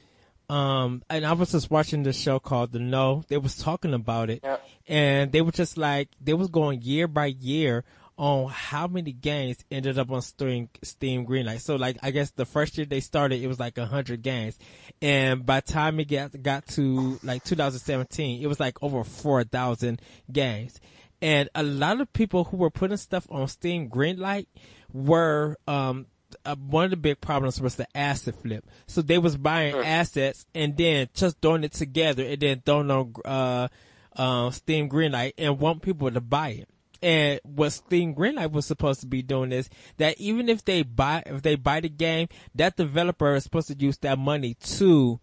[0.49, 3.25] um, and I was just watching the show called The Know.
[3.29, 4.57] They was talking about it, yeah.
[4.87, 7.85] and they were just like they was going year by year
[8.19, 11.61] on how many games ended up on Steam, Steam Greenlight.
[11.61, 14.59] So like, I guess the first year they started, it was like a hundred games.
[15.01, 20.03] And by the time it got, got to like 2017, it was like over 4,000
[20.33, 20.81] games.
[21.23, 24.47] And a lot of people who were putting stuff on Steam Greenlight
[24.93, 26.07] were, um,
[26.45, 28.65] uh, one of the big problems was the asset flip.
[28.87, 33.15] So they was buying assets and then just throwing it together and then throwing on,
[33.25, 33.69] uh,
[34.17, 36.69] uh, Steam Greenlight and want people to buy it.
[37.01, 41.23] And what Steam Greenlight was supposed to be doing is that even if they buy,
[41.27, 45.21] if they buy the game, that developer is supposed to use that money to,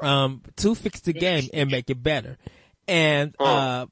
[0.00, 2.38] um, to fix the game and make it better.
[2.86, 3.86] And, uh,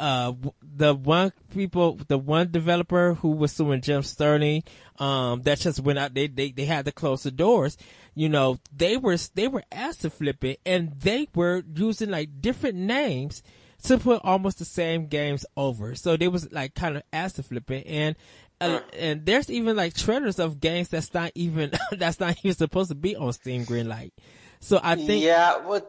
[0.00, 0.32] uh,
[0.62, 4.64] the one people, the one developer who was suing Jim Sterling,
[4.98, 7.76] um, that just went out, they, they, they had to close the doors.
[8.14, 12.40] You know, they were, they were asked to flip it and they were using like
[12.40, 13.42] different names
[13.84, 15.94] to put almost the same games over.
[15.94, 18.16] So they was like kind of asset flipping and,
[18.60, 22.88] uh, and there's even like trailers of games that's not even, that's not even supposed
[22.88, 24.12] to be on Steam Greenlight.
[24.60, 25.86] So I think, Yeah, well,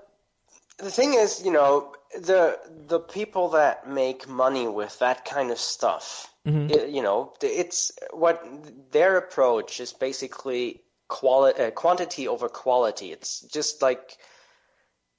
[0.80, 5.58] the thing is, you know, the the people that make money with that kind of
[5.60, 6.34] stuff,
[6.70, 8.44] it- you know, it's what
[8.92, 13.12] their approach is basically quality, uh, quantity over quality.
[13.12, 14.18] It's just like,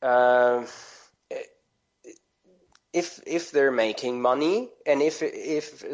[0.03, 0.67] um,
[2.93, 5.85] if if they're making money and if if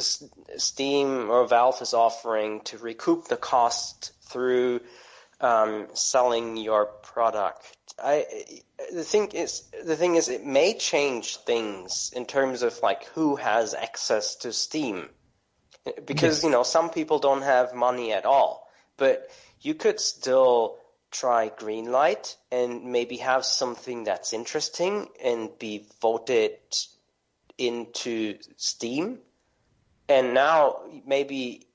[0.57, 4.81] Steam or Valve is offering to recoup the cost through
[5.41, 8.27] um, selling your product, I
[8.93, 13.37] the thing is the thing is it may change things in terms of like who
[13.37, 15.09] has access to Steam.
[16.05, 19.31] Because you know some people don't have money at all, but
[19.61, 20.79] you could still
[21.11, 26.59] try Greenlight and maybe have something that's interesting and be voted
[27.57, 29.19] into Steam.
[30.09, 31.67] And now maybe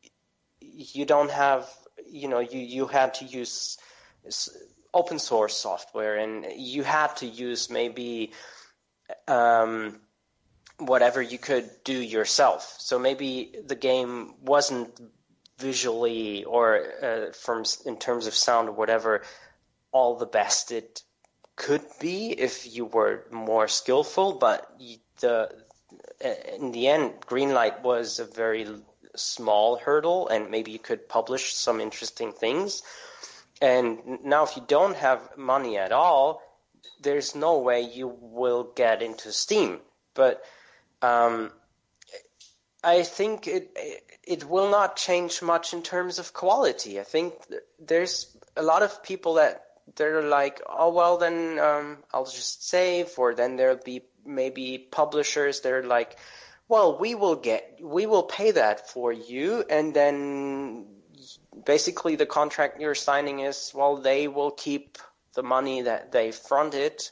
[0.61, 1.69] you don't have,
[2.07, 3.77] you know, you, you had to use
[4.93, 8.31] open source software and you had to use maybe
[9.27, 9.99] um,
[10.77, 12.75] whatever you could do yourself.
[12.79, 14.99] So maybe the game wasn't
[15.57, 19.23] visually or uh, from in terms of sound or whatever
[19.91, 21.03] all the best it
[21.55, 24.75] could be if you were more skillful, but
[25.19, 25.49] the
[26.19, 28.67] in the end, Greenlight was a very
[29.15, 32.81] small hurdle, and maybe you could publish some interesting things.
[33.63, 36.41] And now, if you don't have money at all,
[37.01, 39.79] there's no way you will get into Steam.
[40.13, 40.43] But
[41.01, 41.49] um,
[42.83, 43.71] I think it
[44.21, 46.99] it will not change much in terms of quality.
[46.99, 47.35] I think
[47.79, 49.63] there's a lot of people that
[49.95, 55.61] they're like, oh well, then um, I'll just save, or then there'll be maybe publishers
[55.61, 56.17] that are like,
[56.67, 60.85] well, we will get, we will pay that for you, and then
[61.65, 64.97] basically the contract you're signing is, well, they will keep
[65.33, 67.09] the money that they fronted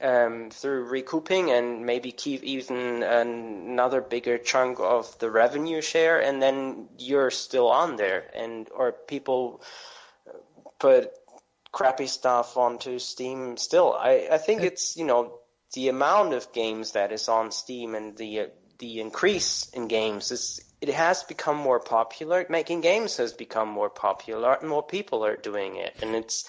[0.00, 6.42] um, through recouping and maybe keep even another bigger chunk of the revenue share, and
[6.42, 9.62] then you're still on there, and or people
[10.78, 11.10] put
[11.72, 13.94] crappy stuff onto Steam still.
[13.98, 15.38] I, I think it's, you know,
[15.72, 18.46] the amount of games that is on Steam and the uh,
[18.78, 22.46] the increase in games is it has become more popular.
[22.48, 25.96] Making games has become more popular and more people are doing it.
[26.02, 26.44] And it's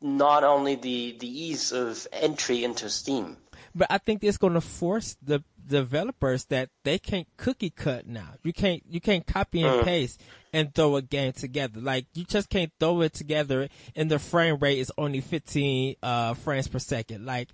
[0.00, 3.36] not only the the ease of entry into Steam.
[3.74, 8.34] but I think it's going to force the developers that they can't cookie cut now.
[8.42, 10.20] You can't, you can't copy and paste
[10.52, 11.80] and throw a game together.
[11.80, 16.34] Like you just can't throw it together and the frame rate is only 15, uh,
[16.34, 17.26] frames per second.
[17.26, 17.50] Like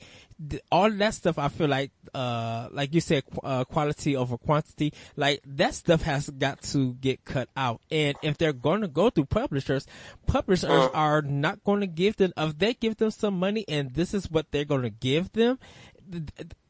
[0.71, 4.93] all that stuff I feel like, uh, like you said, qu- uh, quality over quantity,
[5.17, 7.81] like that stuff has got to get cut out.
[7.91, 9.87] And if they're going to go through publishers,
[10.27, 14.15] publishers are not going to give them, if they give them some money and this
[14.15, 15.59] is what they're going to give them,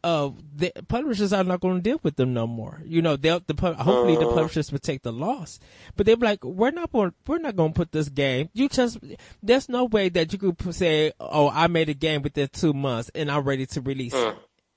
[0.03, 2.83] uh, the publishers are not going to deal with them no more.
[2.85, 5.59] You know, they'll, the, hopefully the publishers will take the loss,
[5.97, 8.49] but they're like, we're not going, we're not going to put this game.
[8.53, 8.99] You just,
[9.43, 13.11] there's no way that you could say, oh, I made a game within two months
[13.15, 14.37] and I'm ready to release it.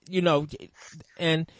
[0.10, 0.48] You know,
[1.20, 1.52] and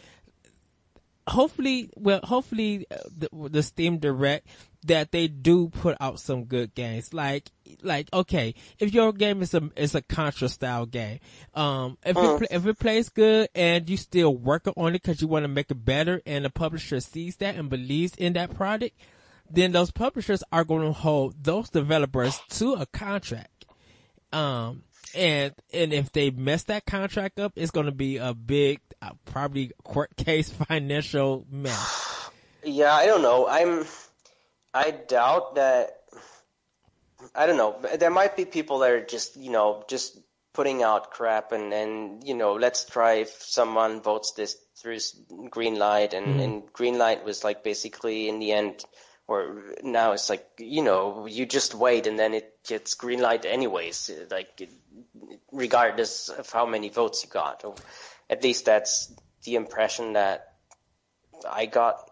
[1.28, 4.46] hopefully, well, hopefully uh, the, the Steam Direct
[4.84, 7.12] that they do put out some good games.
[7.12, 7.50] Like,
[7.82, 11.20] like okay, if your game is a is a Contra style game,
[11.54, 15.20] um, if it pla if it plays good and you still working on it because
[15.20, 18.54] you want to make it better, and the publisher sees that and believes in that
[18.54, 18.96] product,
[19.50, 23.66] then those publishers are going to hold those developers to a contract.
[24.32, 24.82] Um,
[25.14, 29.10] and, and if they mess that contract up, it's going to be a big, uh,
[29.24, 32.30] probably court case financial mess.
[32.64, 33.46] Yeah, I don't know.
[33.46, 33.86] I'm.
[34.74, 36.00] I doubt that.
[37.34, 37.76] I don't know.
[37.98, 40.18] There might be people that are just, you know, just
[40.52, 44.98] putting out crap and, and you know, let's try if someone votes this through
[45.50, 46.42] green light and, Mhm.
[46.42, 48.84] and green light was like basically in the end
[49.28, 53.44] or now it's like, you know, you just wait and then it gets green light
[53.44, 54.68] anyways, like
[55.52, 57.64] regardless of how many votes you got.
[57.64, 57.74] Or
[58.30, 59.12] at least that's
[59.44, 60.54] the impression that
[61.48, 62.10] I got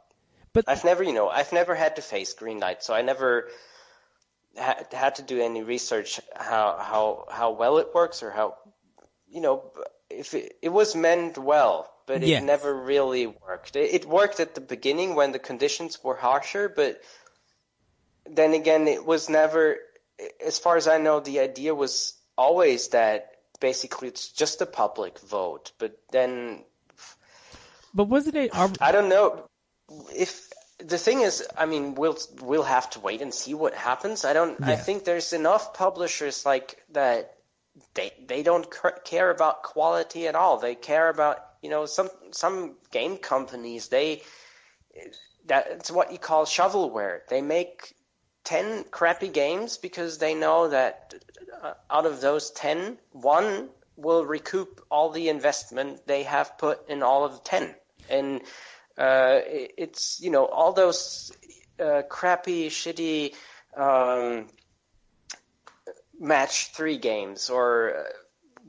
[0.52, 3.48] But I've never, you know, I've never had to face green light, so I never
[4.56, 8.56] had, had to do any research how how how well it works or how,
[9.28, 9.72] you know,
[10.10, 12.42] if it, it was meant well, but it Yes.
[12.42, 13.76] never really worked.
[13.76, 17.00] It, it worked at the beginning when the conditions were harsher, but
[18.24, 19.76] then again, it was never,
[20.44, 25.18] as far as I know, the idea was always that basically it's just a public
[25.20, 26.64] vote, but then
[27.96, 28.54] but wasn't it?
[28.54, 29.48] Ar- I don't know
[30.14, 31.46] if the thing is.
[31.56, 34.24] I mean, we'll we'll have to wait and see what happens.
[34.26, 34.62] I don't.
[34.62, 37.32] I think there's enough publishers like that.
[37.94, 38.66] They they don't
[39.04, 40.58] care about quality at all.
[40.58, 43.88] They care about you know some some game companies.
[43.88, 44.22] They
[45.46, 47.20] that's what you call shovelware.
[47.28, 47.94] They make
[48.44, 51.14] ten crappy games because they know that
[51.62, 57.02] uh, out of those ten, one will recoup all the investment they have put in
[57.02, 57.74] all of the ten.
[58.08, 58.40] And
[58.98, 61.32] uh, it's you know all those
[61.80, 63.34] uh, crappy, shitty
[63.76, 64.46] um,
[66.18, 68.02] match three games or uh,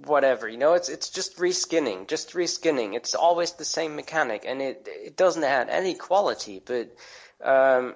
[0.06, 0.48] whatever.
[0.48, 2.96] You know, it's it's just reskinning, just reskinning.
[2.96, 6.62] It's always the same mechanic, and it it doesn't add any quality.
[6.64, 6.96] But
[7.44, 7.96] um,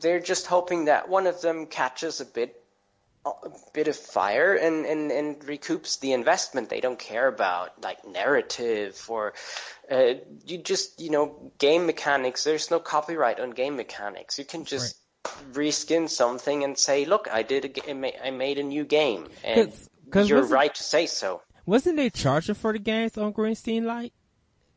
[0.00, 2.62] they're just hoping that one of them catches a bit
[3.72, 6.68] bit of fire and, and, and recoups the investment.
[6.68, 9.34] They don't care about like narrative or
[9.90, 10.14] uh,
[10.46, 12.44] you just you know game mechanics.
[12.44, 14.38] There's no copyright on game mechanics.
[14.38, 14.96] You can just
[15.52, 19.70] reskin something and say, look, I did a ga- I made a new game, and
[19.70, 21.42] 'Cause- 'cause you're right to say so.
[21.66, 24.12] wasn't they charging for the games on Greenstein Light?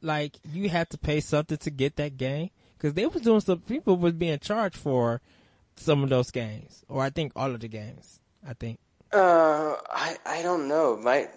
[0.01, 3.59] Like you had to pay something to get that game because they was doing some
[3.59, 5.21] people was being charged for
[5.75, 8.18] some of those games, or I think all of the games.
[8.47, 8.79] I think.
[9.11, 10.97] Uh, I I don't know.
[10.97, 11.27] My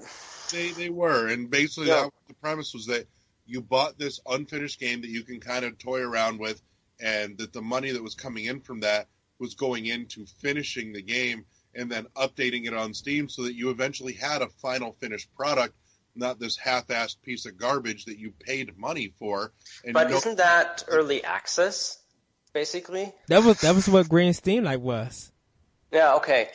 [0.51, 2.03] They they were, and basically Yeah.
[2.03, 3.07] that, the premise was that
[3.47, 6.61] you bought this unfinished game that you can kind of toy around with,
[7.01, 11.03] and that the money that was coming in from that was going into finishing the
[11.03, 11.45] game
[11.75, 15.75] and then updating it on Steam so that you eventually had a final finished product,
[16.15, 19.53] not this half-assed piece of garbage that you paid money for.
[19.85, 21.99] And but isn't that early access,
[22.53, 23.13] basically?
[23.29, 25.33] That was that was what Greenstein Light was.
[25.91, 26.15] Yeah.
[26.17, 26.51] Okay.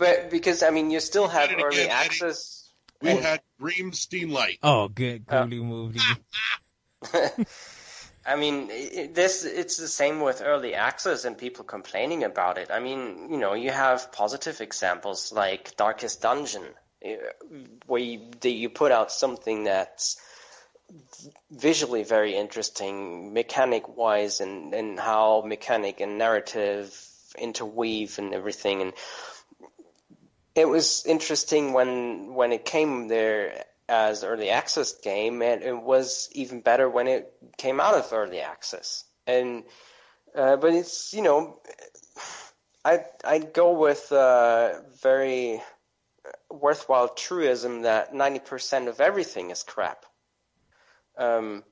[0.00, 2.08] But because I mean, you still have early again, Eddie.
[2.08, 2.72] access.
[3.02, 4.58] we and- had Dream Steam Light.
[4.62, 6.00] Oh, good Uh, Ghoulie movie.
[8.26, 12.58] I mean, i- i- this it's the same with early access and people complaining about
[12.58, 12.70] it.
[12.70, 16.64] I mean, you know, you have positive examples like Darkest Dungeon,
[17.86, 20.16] where you, that you put out something that's
[21.50, 26.92] visually very interesting, mechanic wise, and and how mechanic and narrative
[27.38, 28.82] interweave and everything.
[28.82, 28.92] And
[30.54, 36.28] it was interesting when when it came there as early access game, and it was
[36.32, 39.04] even better when it came out of early access.
[39.26, 39.64] And
[40.34, 41.60] uh, but it's you know,
[42.84, 45.60] I I'd go with a very
[46.50, 50.04] worthwhile truism that ninety percent of everything is crap.
[51.16, 51.64] Um,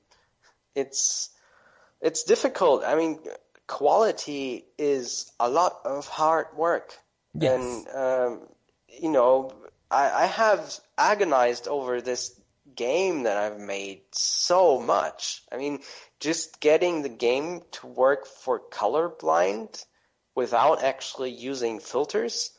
[0.75, 1.29] it's
[2.01, 2.83] it's difficult.
[2.85, 3.19] I mean,
[3.67, 6.97] quality is a lot of hard work.
[7.33, 7.53] Yes.
[7.53, 8.47] And um,
[9.01, 9.51] you know,
[9.89, 12.39] I, I have agonized over this
[12.75, 15.41] game that I've made so much.
[15.51, 15.79] I mean,
[16.19, 19.83] just getting the game to work for colorblind
[20.35, 22.51] without actually using filters.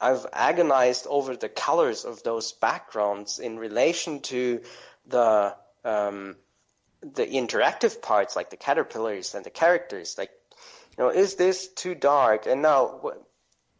[0.00, 4.62] I've agonized over the colors of those backgrounds in relation to
[5.06, 5.54] the
[5.84, 6.36] um,
[7.02, 10.16] the interactive parts, like the caterpillars and the characters.
[10.18, 10.30] Like,
[10.96, 12.46] you know, is this too dark?
[12.46, 13.12] And now,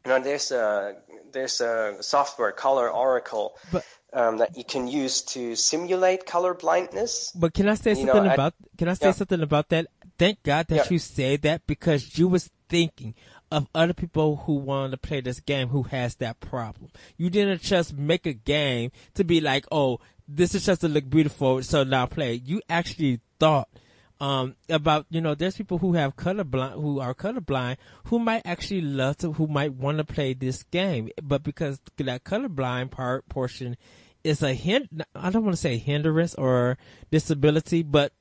[0.05, 0.97] you know, there's a
[1.33, 7.33] there's a software, Color Oracle, But- um, that you can use to simulate color blindness.
[7.35, 8.55] But can I say You know, something I- about?
[8.77, 9.13] Can I say yeah.
[9.13, 9.87] something about that?
[10.19, 10.91] Thank God that Yeah.
[10.91, 13.15] you said that because you was thinking
[13.51, 16.91] of other people who wanted to play this game who has that problem.
[17.17, 19.99] You didn't just make a game to be like, oh,
[20.29, 22.35] this is just to look beautiful, so now play.
[22.35, 23.69] You actually thought
[24.23, 28.81] um, about you know, there's people who have colorblind, who are colorblind, who might actually
[28.81, 33.77] love to, who might want to play this game, but because that colorblind part portion
[34.23, 36.79] is a hind, I don't want to say hindrance or
[37.11, 38.13] disability, but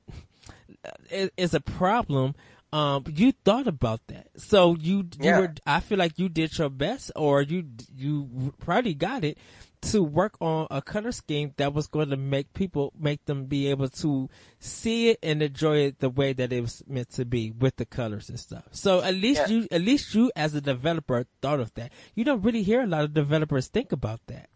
[1.08, 2.34] it's a problem,
[2.72, 4.26] um, you thought about that.
[4.36, 5.38] So you, you Yeah.
[5.38, 9.38] were, I feel like you did your best or you, you probably got it
[9.82, 13.68] to work on a color scheme that was going to make people, make them be
[13.68, 14.30] able to
[14.60, 17.84] see it and enjoy it the way that it was meant to be with the
[17.84, 18.64] colors and stuff.
[18.70, 19.48] So at least Yeah.
[19.48, 21.92] you, at least you as a developer thought of that.
[22.14, 24.48] You don't really hear a lot of developers think about that.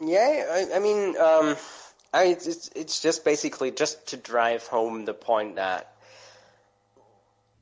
[0.00, 1.56] Yeah, I, I mean, um,
[2.14, 5.92] I, it's it's just basically just to drive home the point that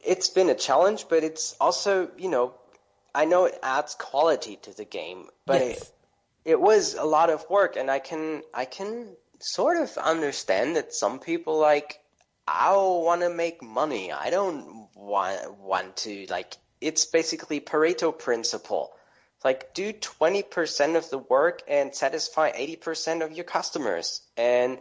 [0.00, 2.54] it's been a challenge, but it's also you know,
[3.14, 5.82] I know it adds quality to the game, but Yes.
[5.82, 5.92] it
[6.46, 9.08] it was a lot of work, and I can I can
[9.40, 11.98] sort of understand that some people like
[12.46, 14.12] I want to make money.
[14.12, 16.56] I don't want want to like.
[16.80, 18.94] It's basically Pareto principle.
[19.44, 24.22] Like do 20% of the work and satisfy 80% of your customers.
[24.36, 24.78] And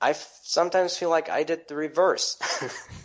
[0.00, 2.38] I sometimes feel like I did the reverse,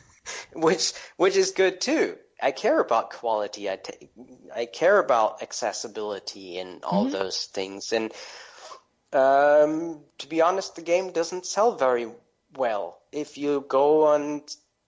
[0.53, 2.17] which which is good too.
[2.41, 3.69] I care about quality.
[3.69, 4.07] I ta-
[4.55, 7.93] I care about accessibility and all those things.
[7.93, 8.11] And
[9.13, 12.07] um, to be honest, the game doesn't sell very
[12.55, 12.99] well.
[13.11, 14.41] If you go on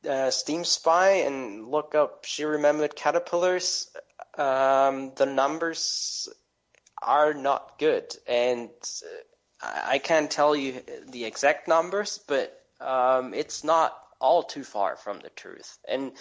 [0.09, 3.89] uh, Steam Spy and look up She Remembered Caterpillars,
[4.37, 6.29] um, the numbers
[7.01, 8.15] are not good.
[8.27, 8.69] And
[9.61, 14.63] uh, I I can't tell you the exact numbers, but um, it's not all too
[14.63, 15.77] far from the truth.
[15.87, 16.13] And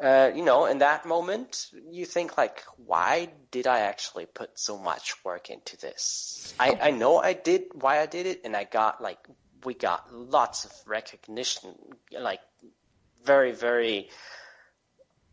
[0.00, 4.78] uh, you know, in that moment, you think like, why did I actually put so
[4.78, 6.54] much work into this?
[6.58, 9.18] I, I know I did why I did it, and I got like,
[9.64, 11.74] we got lots of recognition,
[12.18, 12.40] like
[13.24, 14.08] very, very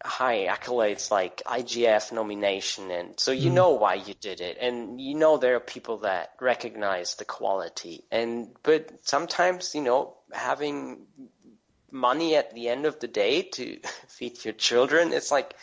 [0.04, 5.16] high accolades like IGF nomination, and so you know why you did it, and you
[5.16, 11.06] know there are people that recognize the quality, and but sometimes you know having
[11.92, 15.54] money at the end of the day to feed your children, it's like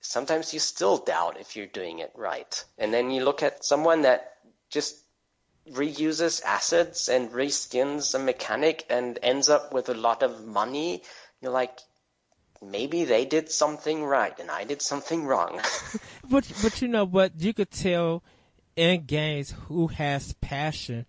[0.00, 2.64] sometimes you still doubt if you're doing it right.
[2.78, 4.34] And then you look at someone that
[4.70, 4.96] just
[5.70, 11.02] reuses assets and reskins a mechanic and ends up with a lot of money.
[11.40, 11.80] You're like,
[12.62, 15.60] maybe they did something right and I did something wrong.
[16.28, 17.40] But but you know what?
[17.40, 18.24] You could tell
[18.74, 21.06] in games who has passion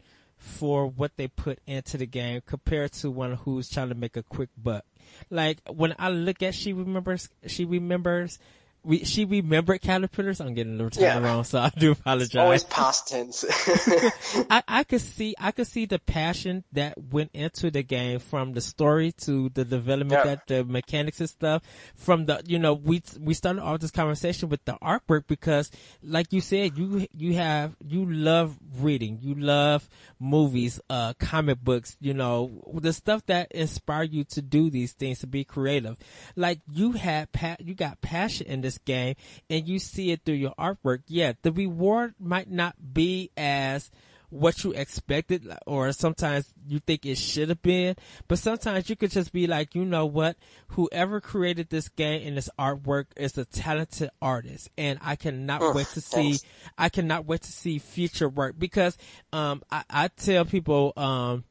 [0.47, 4.23] for what they put into the game compared to one who's trying to make a
[4.23, 4.83] quick buck.
[5.29, 8.39] Like when I look at she remembers she remembers
[8.83, 10.39] we, she remembered caterpillars.
[10.39, 11.19] I'm getting the time Yeah.
[11.19, 12.35] wrong, so I do apologize.
[12.35, 13.43] Always past tense.
[14.49, 18.53] I, I could see I could see the passion that went into the game from
[18.53, 20.35] the story to the development Yeah.
[20.35, 21.63] that the mechanics and stuff
[21.95, 25.69] from the you know we we started off this conversation with the artwork because
[26.01, 29.87] like you said you you have you love reading you love
[30.19, 35.19] movies uh comic books you know the stuff that inspire you to do these things
[35.19, 35.97] to be creative
[36.35, 39.15] like you had pa- you got passion in this game
[39.49, 43.89] and you see it through your artwork yeah the reward might not be as
[44.29, 47.95] what you expected or sometimes you think it should have been
[48.27, 50.35] but sometimes you could just be like you know what
[50.69, 55.75] whoever created this game and this artwork is a talented artist and i cannot Ugh,
[55.75, 56.37] wait to see
[56.77, 58.97] i cannot wait to see future work because
[59.31, 61.45] um i, I tell people um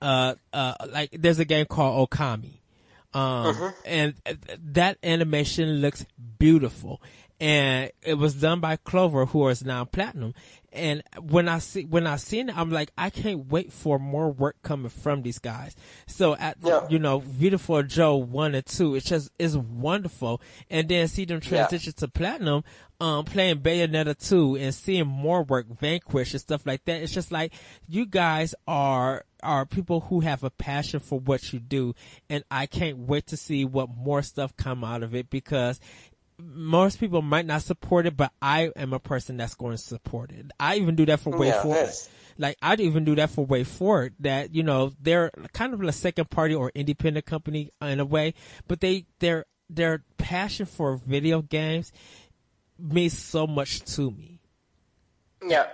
[0.00, 2.58] uh, uh, like there's a game called Okami.
[3.14, 6.06] Um, and uh, that animation looks
[6.38, 7.02] beautiful.
[7.40, 10.34] And it was done by Clover, who is now platinum.
[10.72, 14.30] And when I see, when I seen it, I'm like, I can't wait for more
[14.30, 15.76] work coming from these guys.
[16.06, 16.86] So at, Yeah.
[16.88, 20.40] you know, Beautiful Joe one and two, it's just, it's wonderful.
[20.70, 21.48] And then see them Yeah.
[21.48, 22.64] transition to platinum,
[23.00, 27.02] um, playing Bayonetta 2 and seeing more work, Vanquish and stuff like that.
[27.02, 27.52] It's just like,
[27.88, 31.94] you guys are, are people who have a passion for what you do.
[32.30, 35.80] And I can't wait to see what more stuff come out of it because
[36.42, 40.30] most people might not support it, but I am a person that's going to support
[40.32, 40.46] it.
[40.58, 41.76] I even do that for Way Yeah, Forward.
[41.76, 44.14] that's- Like I'd even do that for Way Forward.
[44.20, 48.34] That you know they're kind of a second party or independent company in a way,
[48.66, 51.92] but they their their passion for video games
[52.78, 54.40] means so much to me.
[55.46, 55.66] yeah.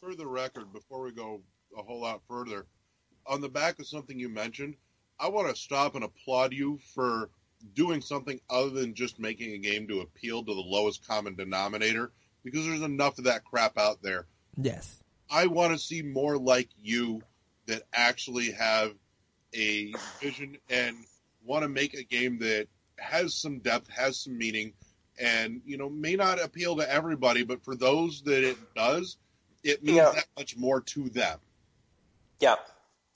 [0.00, 1.42] For the record, before we go
[1.76, 2.66] a whole lot further,
[3.26, 4.76] on the back of something you mentioned,
[5.18, 7.30] I want to stop and applaud you for
[7.74, 12.10] doing something other than just making a game to appeal to the lowest common denominator
[12.42, 14.26] because there's enough of that crap out there.
[14.56, 15.02] Yes.
[15.30, 17.22] I want to see more like you
[17.66, 18.92] that actually have
[19.54, 20.96] a vision and
[21.44, 22.66] want to make a game that
[22.98, 24.72] has some depth, has some meaning,
[25.20, 29.18] and you know may not appeal to everybody, but for those that it does,
[29.62, 30.12] it means Yeah.
[30.14, 31.38] that much more to them.
[32.40, 32.56] Yeah,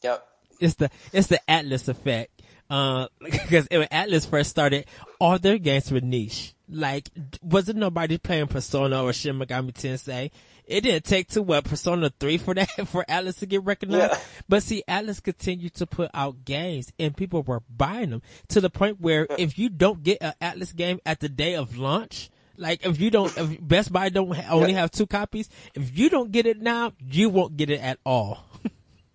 [0.02, 0.18] yeah.
[0.60, 2.42] it's the it's the Atlas effect.
[2.70, 4.86] Uh, because when Atlus first started,
[5.20, 6.54] all their games were niche.
[6.68, 7.10] Like,
[7.42, 10.30] wasn't nobody playing Persona or Shin Megami Tensei?
[10.66, 14.12] It didn't take to what Persona 3 for that, for Atlus to get recognized.
[14.12, 14.18] Yeah.
[14.48, 18.70] But see, Atlus continued to put out games and people were buying them to the
[18.70, 22.86] point where if you don't get an Atlus game at the day of launch, like
[22.86, 26.32] if you don't, if Best Buy don't ha- only have two copies, if you don't
[26.32, 28.44] get it now, you won't get it at all.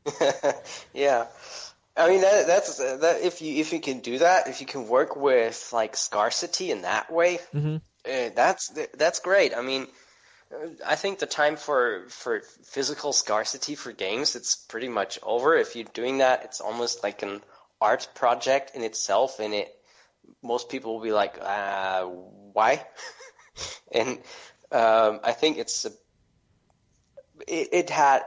[0.93, 1.25] yeah.
[1.99, 4.87] I mean that that's that if you if you can do that, if you can
[4.87, 7.81] work with like scarcity in that way, Mhm.
[8.05, 9.53] uh, that's that's great.
[9.53, 9.85] I mean,
[10.85, 15.57] I think the time for for physical scarcity for games it's pretty much over.
[15.57, 17.43] If you're doing that, it's almost like an
[17.81, 19.69] art project in itself, and it
[20.41, 22.85] most people will be like, uh, why?
[23.91, 24.19] and
[24.71, 25.91] um, I think it's a,
[27.45, 28.23] it, it had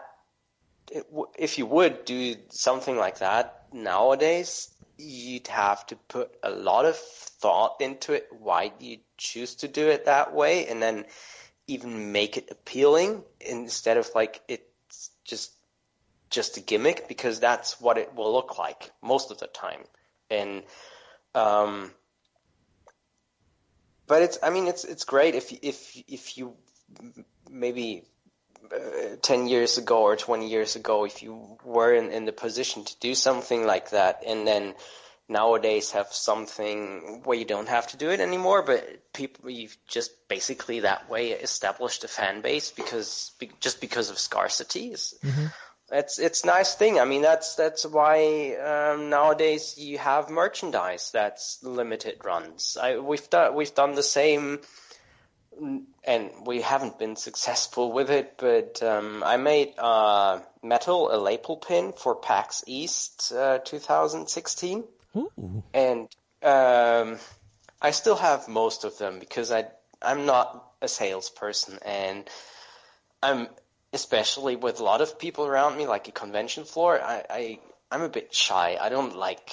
[1.39, 4.69] if you would do something like that nowadays,
[4.99, 8.29] you'd have to put a lot of thought into it.
[8.31, 10.67] Why you choose to do it that way?
[10.67, 11.05] And then
[11.67, 15.53] even make it appealing instead of like it's just
[16.31, 19.83] just a gimmick because that's what it will look like most of the time.
[20.31, 20.63] And
[21.35, 21.93] um,
[24.07, 26.55] but it's I mean it's it's great if if if you
[27.51, 28.05] maybe
[28.71, 32.85] uh, 10 years ago or 20 years ago if you were in, in the position
[32.85, 34.75] to do something like that and then
[35.29, 40.11] nowadays have something where you don't have to do it anymore but people you've just
[40.29, 45.15] basically that way established a fan base because be, just because of scarcity is
[45.93, 46.99] it's it's nice thing.
[46.99, 52.79] I mean that's that's why um, nowadays you have merchandise that's limited runs.
[52.81, 54.61] I, we've done we've done the same
[56.05, 61.57] and we haven't been successful with it, but um, I made uh, metal a lapel
[61.57, 64.85] pin for PAX East uh, 2016,
[65.17, 65.63] Ooh.
[65.73, 66.09] and
[66.43, 67.19] um,
[67.81, 69.67] I still have most of them because I
[70.01, 72.29] I'm not a salesperson, and
[73.23, 73.49] I'm
[73.93, 77.01] especially with a lot of people around me, like a convention floor.
[77.01, 77.59] I, I
[77.91, 78.77] I'm a bit shy.
[78.81, 79.51] I don't like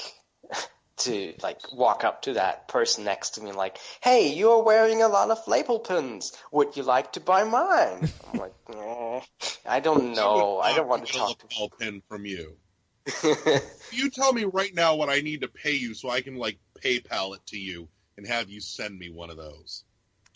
[1.00, 5.08] to like walk up to that person next to me like, "Hey, you're wearing a
[5.08, 6.34] lot of label pins.
[6.52, 9.22] Would you like to buy mine?" I'm like, eh,
[9.66, 10.60] "I don't know.
[10.60, 12.58] I don't want to talk to lapel pin from you.
[13.92, 16.60] You tell me right now what I need to pay you so I can like
[16.84, 17.88] PayPal it to you
[18.18, 19.84] and have you send me one of those.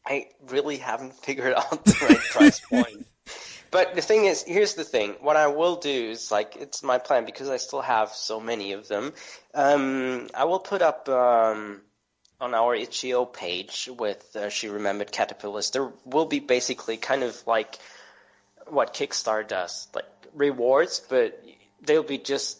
[0.05, 3.05] I really haven't figured out the right price point.
[3.73, 5.15] But the thing is, here's the thing.
[5.21, 8.73] What I will do is like it's my plan because I still have so many
[8.73, 9.13] of them.
[9.55, 11.81] Um, I will put up um,
[12.39, 15.71] on our itch.io page with uh, she remembered caterpillars.
[15.71, 17.79] There will be basically kind of like
[18.67, 20.05] what Kickstarter does, like
[20.35, 21.43] rewards, but
[21.81, 22.59] they'll be just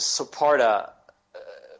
[0.00, 1.38] supporter uh,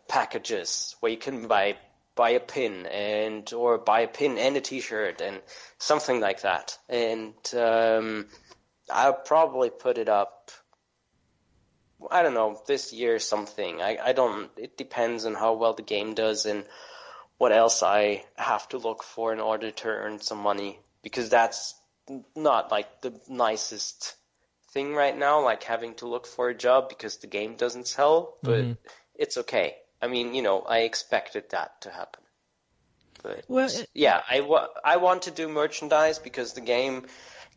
[0.09, 1.77] packages where you can buy
[2.17, 5.41] buy a pin and or buy a pin and a t-shirt and
[5.79, 6.77] something like that.
[6.89, 8.27] And um,
[8.93, 10.51] I'll probably put it up.
[12.11, 13.81] I don't know this year or something.
[13.81, 14.51] I I don't.
[14.57, 16.65] It depends on how well the game does and
[17.39, 21.75] what else I have to look for in order to earn some money because that's
[22.37, 24.15] not like the nicest
[24.73, 28.37] thing right now, like having to look for a job because the game doesn't sell,
[28.43, 28.77] but Mhm.
[29.15, 29.77] it's okay.
[30.01, 32.25] I mean, you know, I expected that to happen.
[33.23, 37.07] But Well, it- yeah, I, wa- I want to do merchandise because the game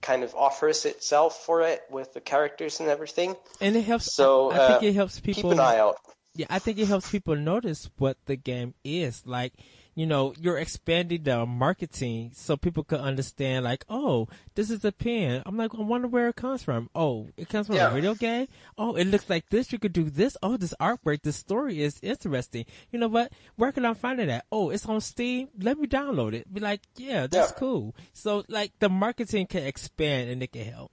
[0.06, 3.36] kind of offers itself for it with the characters and everything.
[3.60, 4.14] And it helps.
[4.14, 5.43] So, I, I think uh, it helps people.
[5.43, 5.97] Keep an eye out.
[6.36, 9.26] Yeah, I think it helps people notice what the game is.
[9.26, 9.53] Like,
[9.96, 14.91] you know, you're expanding the marketing so people can understand like, oh, this is a
[14.91, 15.41] pen.
[15.46, 16.89] I'm like, I wonder where it comes from.
[16.93, 17.89] Oh, it comes from Yeah.
[17.91, 18.48] a video game?
[18.78, 19.72] Oh, it looks like this.
[19.72, 20.36] You could do this.
[20.43, 22.66] Oh, this artwork, this story is interesting.
[22.91, 23.32] You know what?
[23.56, 24.46] Where can I find it at?
[24.52, 25.48] Oh, it's on Steam.
[25.58, 26.54] Let me download it.
[26.54, 27.58] Be like, yeah, that's Yeah.
[27.58, 27.96] cool.
[28.12, 30.91] So like the marketing can expand and it can help.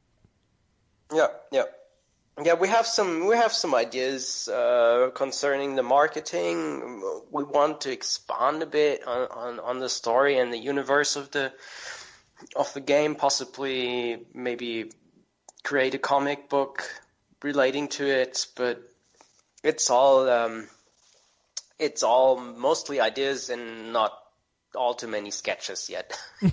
[1.13, 1.65] Yeah, yeah.
[2.41, 7.03] Yeah, we have some we have some ideas uh, concerning the marketing.
[7.31, 11.31] We want to expand a bit on, on, on the story and the universe of
[11.31, 11.53] the
[12.57, 13.17] of the game.
[13.17, 14.93] Possibly, maybe
[15.63, 16.89] create a comic book
[17.43, 18.47] relating to it.
[18.57, 18.83] But
[19.63, 20.69] it's all um,
[21.79, 24.13] it's all mostly ideas and not
[24.75, 26.19] all too many sketches yet.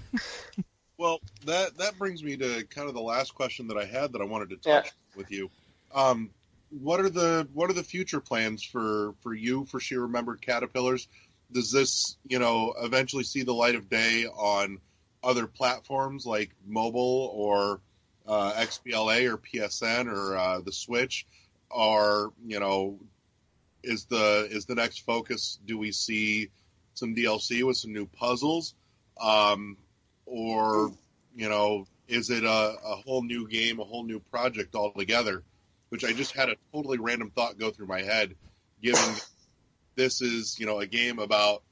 [0.99, 4.21] Well, that that brings me to kind of the last question that I had that
[4.21, 4.81] I wanted to Yeah.
[4.81, 5.49] touch with you.
[5.93, 6.29] Um,
[6.69, 11.07] what are the what are the future plans for for you for She Remembered Caterpillars?
[11.51, 14.79] Does this you know eventually see the light of day on
[15.23, 17.81] other platforms like mobile or
[18.27, 21.25] uh, XBLA or PSN or uh, the Switch?
[21.71, 22.99] Or you know,
[23.83, 25.59] is the is the next focus?
[25.65, 26.49] Do we see
[26.93, 28.73] some DLC with some new puzzles,
[29.19, 29.77] um,
[30.25, 30.91] or
[31.35, 35.43] you know, is it a, a whole new game, a whole new project altogether?
[35.89, 38.35] Which I just had a totally random thought go through my head,
[38.81, 39.15] given
[39.95, 41.63] this is you know a game about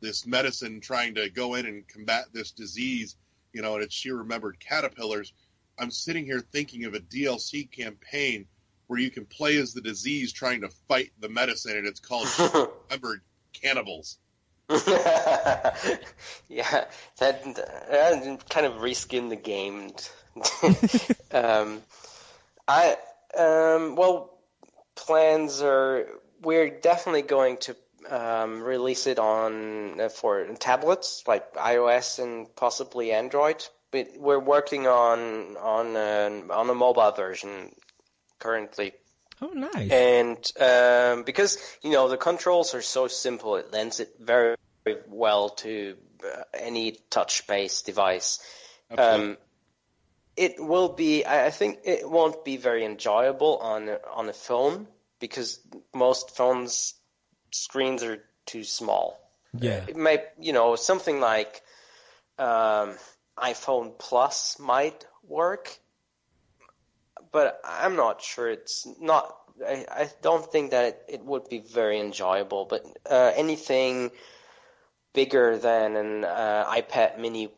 [0.00, 3.16] this medicine trying to go in and combat this disease,
[3.52, 5.32] you know, and it's she remembered caterpillars.
[5.78, 8.46] I'm sitting here thinking of a DLC campaign
[8.86, 12.28] where you can play as the disease trying to fight the medicine, and it's called
[12.90, 13.20] remembered
[13.52, 14.18] cannibals.
[16.48, 16.84] yeah,
[17.18, 19.92] that uh, kind of reskin the game.
[21.32, 21.82] um,
[22.68, 22.96] I
[23.36, 24.38] um, well,
[24.94, 26.06] plans are
[26.42, 27.76] we're definitely going to
[28.08, 33.64] um, release it on uh, for tablets like iOS and possibly Android.
[33.90, 37.74] But we're working on on a, on a mobile version
[38.38, 38.92] currently.
[39.42, 39.90] Oh, nice.
[39.90, 44.98] And um, because you know the controls are so simple, it lends it very, very
[45.08, 48.38] well to uh, any touch-based device.
[48.96, 49.38] Um,
[50.40, 51.24] it will be.
[51.26, 54.88] I think it won't be very enjoyable on a- on a phone
[55.18, 55.60] because
[55.94, 56.94] most phones
[57.52, 59.20] screens are too small.
[59.52, 59.84] Yeah.
[59.86, 61.60] It may, you know, something like
[62.38, 62.96] um,
[63.36, 65.78] iPhone Plus might work,
[67.32, 68.48] but I'm not sure.
[68.48, 69.36] It's not.
[69.66, 72.64] I, I don't think that it, it would be very enjoyable.
[72.64, 74.10] But uh, anything
[75.12, 77.52] bigger than an uh, iPad Mini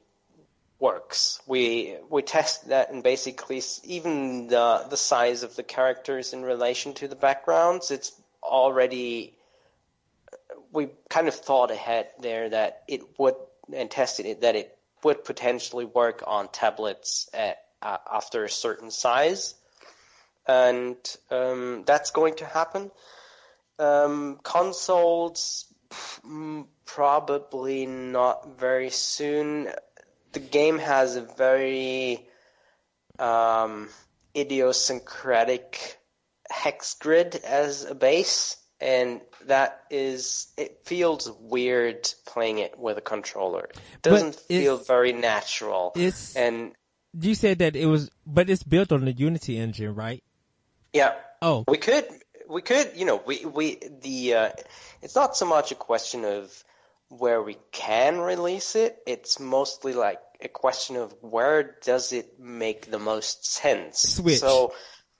[0.82, 1.40] works.
[1.46, 6.92] We we test that and basically even the the size of the characters in relation
[6.94, 8.12] to the backgrounds, it's
[8.42, 9.34] already
[10.72, 13.36] we kind of thought ahead there that it would
[13.72, 18.90] and tested it that it would potentially work on tablets at uh, after a certain
[18.90, 19.54] size,
[20.48, 20.96] and
[21.30, 22.90] um, that's going to happen.
[23.78, 25.66] Um, consoles,
[26.26, 29.68] mm, probably not very soon.
[30.32, 32.26] The game has a very
[33.18, 33.88] um,
[34.36, 35.98] idiosyncratic
[36.50, 43.02] hex grid as a base, and that is it feels weird playing it with a
[43.02, 43.68] controller.
[43.74, 45.92] It doesn't feel very natural.
[45.94, 46.72] It's And
[47.18, 50.22] you said that it was, but it's built on the Unity engine, right?
[50.92, 52.06] yeah, Oh, we could
[52.48, 54.50] we could you know we we the uh,
[55.02, 56.64] it's not so much a question of
[57.18, 58.98] where we can release it.
[59.06, 63.98] It's mostly like a question of where does it make the most sense.
[64.00, 64.38] Switch.
[64.38, 64.72] So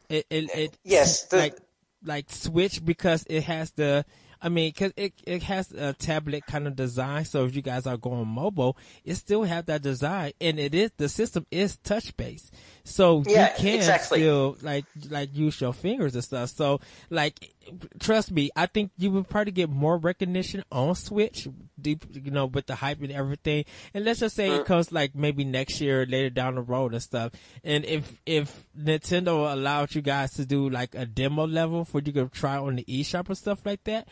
[0.08, 1.58] it it, it Yes, the- like
[2.04, 4.04] like Switch because it has the.
[4.44, 7.24] I mean, cause it it has a tablet kind of design.
[7.26, 10.90] So if you guys are going mobile, it still have that design, and it is
[10.96, 12.52] the system is touch based.
[12.84, 14.18] So Yeah, you can exactly.
[14.20, 16.50] still like like use your fingers and stuff.
[16.50, 16.80] So
[17.10, 17.52] like,
[18.00, 21.46] trust me, I think you would probably get more recognition on Switch,
[21.80, 23.64] deep, you know, with the hype and everything.
[23.94, 24.60] And let's just say Mm.
[24.60, 27.32] it comes like maybe next year, later down the road and stuff.
[27.62, 32.12] And if if Nintendo allowed you guys to do like a demo level for you
[32.12, 34.08] to try on the eShop and stuff like that.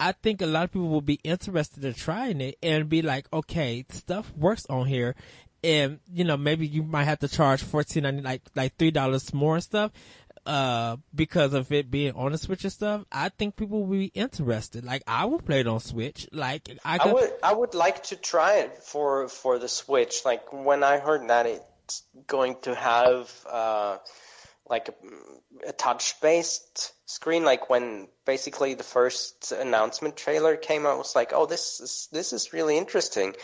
[0.00, 3.32] I think a lot of people will be interested in trying it and be like,
[3.32, 5.14] okay, stuff works on here.
[5.64, 9.32] And, you know, maybe you might have to charge fourteen ninety like, like three dollars
[9.32, 9.92] more and stuff,
[10.44, 13.06] uh, because of it being on the Switch and stuff.
[13.10, 14.84] I think people will be interested.
[14.84, 16.28] Like, I will play it on Switch.
[16.32, 20.26] Like, I I would I would like to try it for for the Switch.
[20.26, 23.96] Like when I heard that it's going to have uh,
[24.68, 24.94] like a,
[25.70, 31.16] a touch based screen, like when basically the first announcement trailer came out, I was
[31.16, 33.34] like, oh, this is this is really interesting.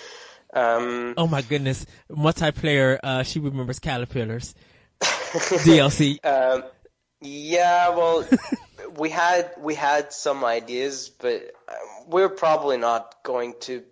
[0.52, 4.54] Um, oh my goodness, multiplayer, uh, she remembers caterpillars.
[5.00, 6.18] DLC.
[6.24, 6.64] Um,
[7.20, 8.26] yeah, well,
[8.96, 11.72] we had we had some ideas, but uh,
[12.06, 13.82] we're probably not going to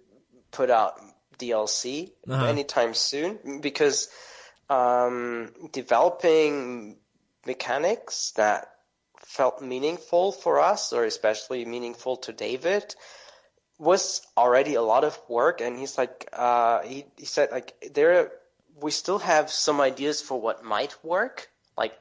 [0.51, 1.01] put out
[1.39, 2.47] DLC Uh-huh.
[2.47, 4.09] anytime soon because
[4.69, 6.97] um, developing
[7.47, 8.69] mechanics that
[9.25, 12.95] felt meaningful for us, or especially meaningful to David,
[13.79, 15.61] was already a lot of work.
[15.61, 18.33] And he's like, uh, he he said like there
[18.81, 21.49] we still have some ideas for what might work.
[21.77, 21.95] Like,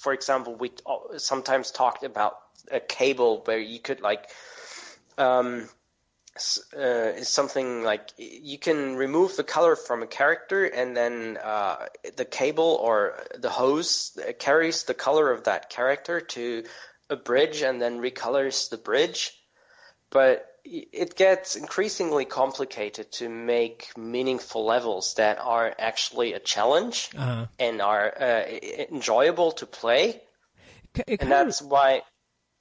[0.00, 0.70] for example, we
[1.16, 2.38] sometimes talked about
[2.70, 4.28] a cable where you could like,
[5.16, 5.68] um,
[6.78, 11.86] uh, something like you can remove the color from a character and then uh,
[12.16, 16.62] the cable or the hose carries the color of that character to
[17.10, 19.32] a bridge and then recolors the bridge.
[20.10, 20.46] But
[20.92, 27.46] it gets increasingly complicated to make meaningful levels that are actually a challenge Uh-huh.
[27.58, 28.44] and are uh,
[28.90, 30.22] enjoyable to play.
[31.06, 32.02] It And that's why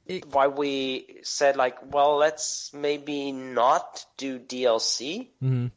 [0.05, 5.31] It- why we said like, well, let's maybe not do DLC.
[5.41, 5.71] Mhm.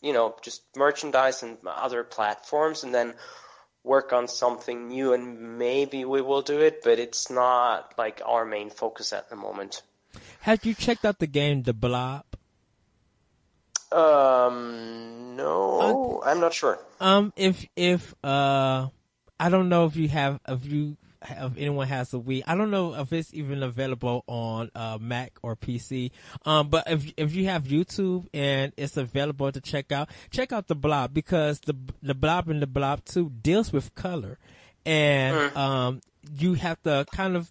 [0.00, 3.14] You know, just merchandise and other platforms, and then
[3.82, 5.12] work on something new.
[5.12, 9.36] And maybe we will do it, but it's not like our main focus at the
[9.36, 9.82] moment.
[10.40, 12.24] Have you checked out the game The Blob?
[13.92, 16.78] Um, no, I'm not sure.
[17.00, 18.88] Um, if if uh,
[19.38, 20.96] I don't know if you have if you
[21.30, 25.38] if anyone has a Wii, I don't know if it's even available on uh Mac
[25.42, 26.10] or PC.
[26.44, 30.66] Um, but if if you have YouTube and it's available to check out, check out
[30.66, 34.38] the Blob because the the Blob and the Blob Two deals with color,
[34.84, 36.00] and um,
[36.36, 37.48] you have to kind of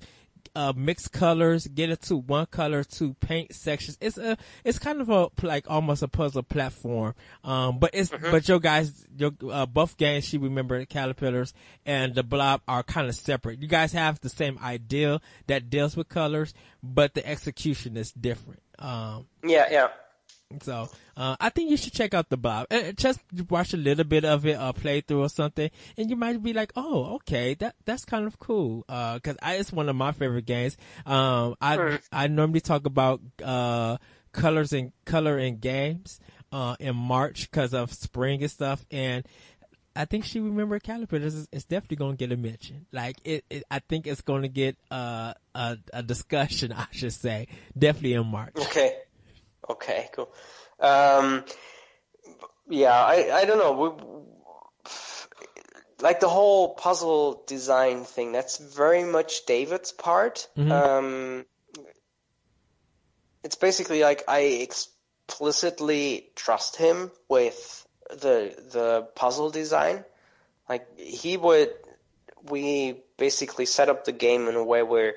[0.56, 3.98] uh, mix colors, get it to one color to paint sections.
[4.00, 7.16] It's a, it's kind of a, like almost a puzzle platform.
[7.44, 11.54] Um, but it's, but your guys, your, uh, both games, she remember Caterpillars
[11.86, 13.62] and the Blob are kind of separate.
[13.62, 18.62] You guys have the same idea that deals with colors, but the execution is different.
[18.80, 19.88] Um, Yeah, yeah.
[20.62, 22.68] So, uh, I think you should check out the Blob.
[22.70, 23.20] Uh, just
[23.50, 26.54] watch a little bit of it, uh, play through or something, and you might be
[26.54, 28.84] like, oh, okay, that, that's kind of cool.
[28.90, 30.78] Uh, cause I, it's one of my favorite games.
[31.06, 32.00] Um, I, Sure.
[32.12, 33.98] I normally talk about, uh,
[34.32, 36.20] colors and color in games,
[36.52, 38.86] uh, in March cause of spring and stuff.
[38.92, 39.26] And
[39.96, 42.88] I think she remember Caterpillars is, is definitely going to get a mention.
[42.92, 47.14] Like it, it, I think it's going to get, uh, a, a discussion, I should
[47.14, 47.48] say,
[47.78, 48.54] definitely in March.
[48.58, 48.96] Okay.
[49.70, 50.30] Okay, cool.
[50.80, 51.46] Um,
[52.70, 53.74] yeah, I, I don't know.
[53.74, 53.90] We,
[56.02, 60.48] like the whole puzzle design thing, that's very much David's part.
[60.58, 60.72] Mhm.
[60.72, 61.46] Um,
[63.44, 70.04] it's basically like I explicitly trust him with the the puzzle design.
[70.68, 71.72] Like he would,
[72.50, 75.16] we basically set up the game in a way where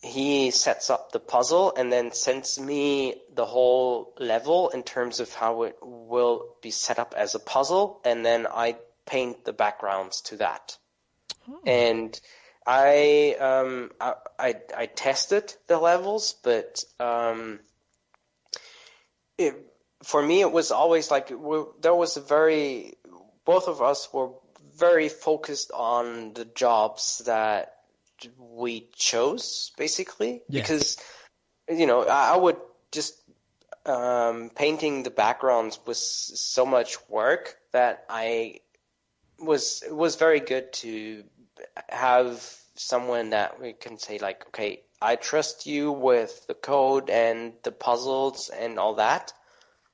[0.00, 5.32] he sets up the puzzle and then sends me the whole level in terms of
[5.32, 8.76] how it will be set up as a puzzle, and then I
[9.06, 10.76] paint the backgrounds to that.
[11.66, 12.20] And
[12.66, 17.60] I, um, I, I, I tested the levels, but um,
[19.38, 19.54] it,
[20.02, 22.94] for me, it was always like there was a very,
[23.44, 24.30] both of us were
[24.76, 27.77] very focused on the jobs that
[28.38, 30.96] we chose, basically, because
[31.68, 32.56] you know I, I would
[32.92, 33.14] just
[33.86, 38.60] um, painting the backgrounds was so much work that I
[39.38, 41.24] was it was very good to
[41.88, 42.42] have
[42.74, 47.72] someone that we can say like, okay, I trust you with the code and the
[47.72, 49.32] puzzles and all that,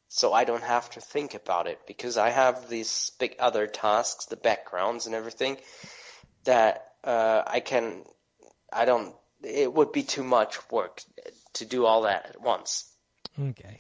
[0.09, 4.27] so I don't have to think about it because I have these big other tasks,
[4.27, 5.57] the backgrounds and everything
[6.45, 8.05] that uh, I can.
[8.75, 9.15] I don't.
[9.43, 11.03] It would be too much work
[11.55, 12.91] to do all that at once.
[13.39, 13.79] Okay.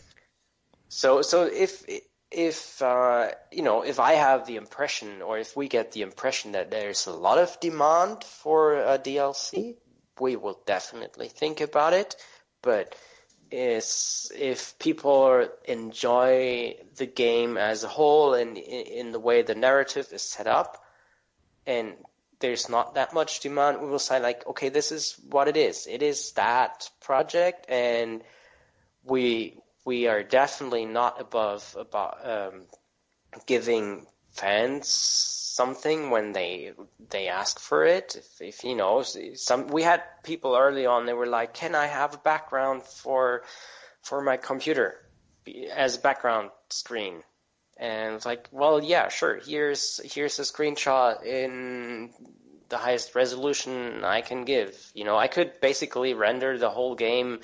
[0.88, 1.84] So so if
[2.30, 6.52] if uh, you know if I have the impression or if we get the impression
[6.52, 9.76] that there's a lot of demand for a DLC,
[10.20, 12.16] we will definitely think about it.
[12.62, 12.94] But
[13.50, 19.54] is if people enjoy the game as a whole and in, in the way the
[19.54, 20.82] narrative is set up,
[21.66, 21.94] and
[22.44, 25.86] there's not that much demand, we will say like, okay, this is what it is.
[25.86, 28.22] It is that project, and
[29.02, 29.56] we
[29.86, 32.66] we are definitely not above about um,
[33.46, 36.72] giving fans something when they
[37.08, 38.14] they ask for it.
[38.14, 41.06] If, if you know, some we had people early on.
[41.06, 43.44] They were like, "Can I have a background for
[44.02, 45.00] for my computer
[45.72, 47.22] as a background screen?"
[47.76, 49.40] And it's like, "Well, yeah, sure.
[49.44, 52.10] Here's here's a screenshot in."
[52.70, 54.76] the highest resolution I can give.
[54.94, 57.40] You know, I could basically render the whole game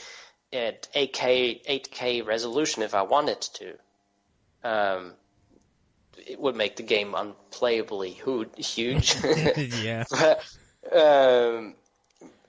[0.53, 3.75] at 8K 8K resolution if I wanted to.
[4.65, 5.13] Um,
[6.17, 8.13] it would make the game unplayably
[8.57, 9.17] huge,
[9.83, 10.05] yeah.
[10.11, 10.43] but
[10.93, 11.75] um,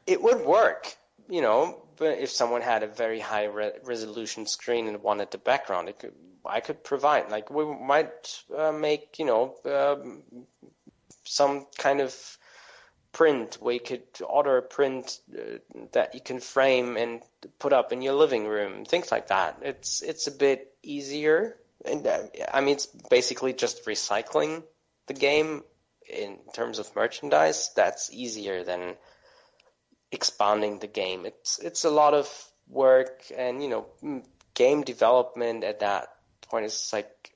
[0.06, 0.94] it would work.
[1.30, 5.38] You know, but if someone had a very high re- resolution screen and wanted the
[5.38, 6.14] background, it could,
[6.46, 7.30] I could provide.
[7.30, 10.24] Like we might uh, make, you know, um,
[11.24, 12.16] some kind of
[13.12, 13.58] print.
[13.62, 15.58] We could order a print uh,
[15.92, 17.22] that you can frame and
[17.60, 19.60] put up in your living room things like that.
[19.62, 21.58] It's it's a bit easier.
[21.84, 22.20] And uh,
[22.54, 24.64] i mean it's basically just recycling
[25.08, 25.64] the game
[26.08, 27.72] in terms of merchandise.
[27.76, 28.96] That's easier than
[30.12, 31.26] expanding the game.
[31.26, 32.28] It's it's a lot of
[32.68, 34.24] work and you know
[34.54, 36.10] game development at that
[36.52, 37.32] point is like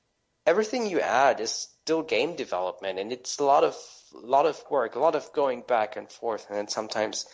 [0.46, 1.50] everything you add is
[1.82, 3.74] still game development and it's a lot of
[4.12, 7.26] lot of work a lot of going back and forth and then sometimes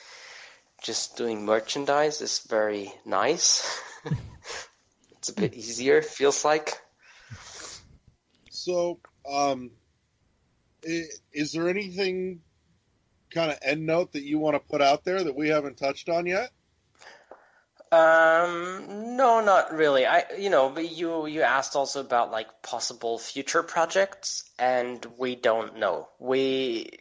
[0.82, 3.80] just doing merchandise is very nice.
[5.12, 6.72] it's a bit easier, feels like.
[8.50, 8.98] So,
[9.28, 9.70] um,
[10.82, 12.40] is there anything
[13.30, 16.08] kind of end note that you want to put out there that we haven't touched
[16.08, 16.50] on yet?
[17.92, 20.06] Um, no, not really.
[20.06, 25.36] I, you know, but you you asked also about like possible future projects, and we
[25.36, 26.08] don't know.
[26.18, 27.00] We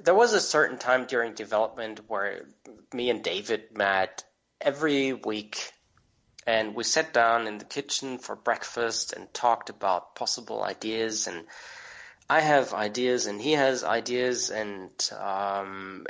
[0.00, 2.44] there was a certain time during development where
[2.92, 4.24] me and David met
[4.60, 5.72] every week,
[6.44, 11.28] and we sat down in the kitchen for breakfast and talked about possible ideas.
[11.28, 11.44] And
[12.28, 14.90] I have ideas, and he has ideas, and
[15.20, 16.04] um,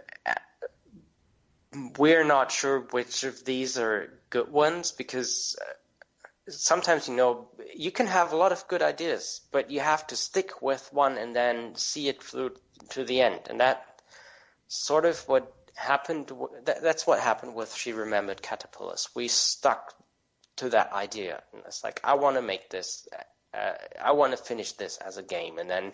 [1.98, 7.92] we're not sure which of these are good ones because uh, sometimes you know you
[7.92, 11.36] can have a lot of good ideas, but you have to stick with one and
[11.36, 12.56] then see it through
[12.90, 13.84] to the end, and that
[14.66, 16.32] sort of what happened.
[16.64, 19.08] That, that's what happened with She Remembered Caterpillars.
[19.14, 19.94] We stuck
[20.56, 23.06] to that idea, and it's like I want to make this.
[23.54, 25.92] Uh, I want to finish this as a game, and then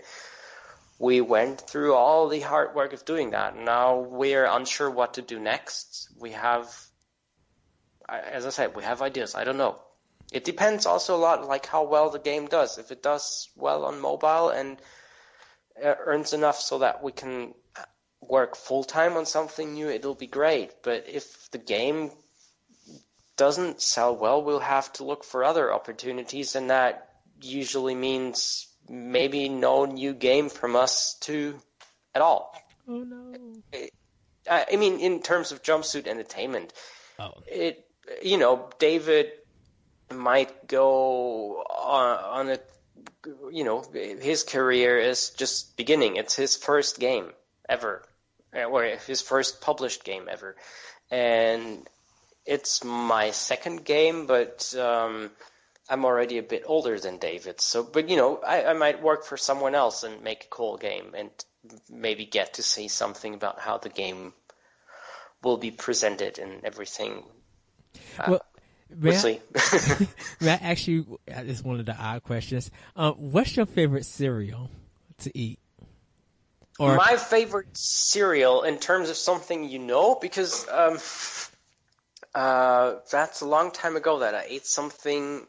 [0.99, 3.57] we went through all the hard work of doing that.
[3.57, 6.09] Now we're unsure what to do next.
[6.19, 6.75] We have,
[8.09, 9.35] as I said, we have ideas.
[9.35, 9.81] I don't know.
[10.33, 12.79] It depends also a lot like how well the game does.
[12.79, 14.79] If it does well on mobile and
[15.83, 17.55] uh, earns enough so that we can
[18.21, 20.71] work full time on something new, it'll be great.
[20.83, 22.11] But if the game
[23.37, 27.09] doesn't sell well, we'll have to look for other opportunities, and that
[27.41, 31.59] usually means maybe no new game from us too
[32.15, 32.55] at all.
[32.89, 33.63] Oh no.
[34.51, 36.73] I I mean, in terms of jumpsuit entertainment,
[37.21, 37.33] Oh.
[37.47, 37.85] it
[38.23, 39.33] you know David
[40.15, 42.59] might go on, on a
[43.53, 46.17] you know his career is just beginning.
[46.17, 47.33] It's his first game
[47.69, 48.03] ever,
[48.55, 50.57] uh, or his first published game ever,
[51.11, 51.87] and
[52.47, 55.31] it's my second game, but um,
[55.89, 57.61] I'm already a bit older than David.
[57.61, 60.79] So, but you know, I, I might work for someone else and make a cool
[60.79, 61.31] game, and
[61.91, 64.33] maybe get to say something about how the game
[65.43, 67.23] will be presented and everything.
[68.27, 68.41] Well,
[68.91, 70.07] may, We'll I, see.
[70.41, 71.19] may I ask you?
[71.31, 72.71] uh, It's one of the odd questions.
[72.97, 74.71] Uh, what's your favorite cereal
[75.19, 75.59] to eat?
[76.79, 80.99] Or My favorite cereal in terms of something you know, because um,
[82.35, 85.47] uh, that's a long time ago that I ate something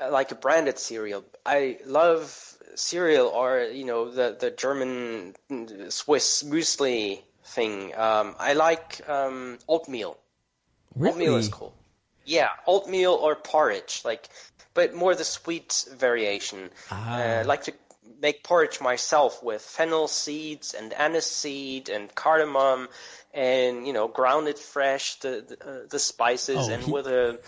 [0.00, 1.24] uh, like a branded cereal.
[1.46, 7.94] I love cereal or you know the the German mm, Swiss muesli thing.
[7.96, 10.16] Um, I like um, oatmeal.
[10.98, 11.74] Oatmeal is cool.
[12.24, 14.28] Yeah, oatmeal or porridge, like,
[14.74, 16.70] but more the sweet variation.
[16.90, 17.14] Ah.
[17.14, 17.72] Uh, I like to
[18.20, 22.88] make porridge myself with fennel seeds and anise seed and cardamom,
[23.32, 27.06] and you know, ground it fresh, the the, uh, the spices, Oh, and he- with
[27.06, 27.40] a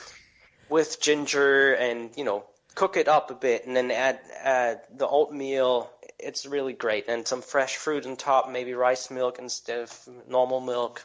[0.68, 2.44] with ginger, and you know,
[2.74, 5.90] cook it up a bit, and then add add the oatmeal.
[6.18, 10.60] It's really great, and some fresh fruit on top, maybe rice milk instead of normal
[10.60, 11.04] milk.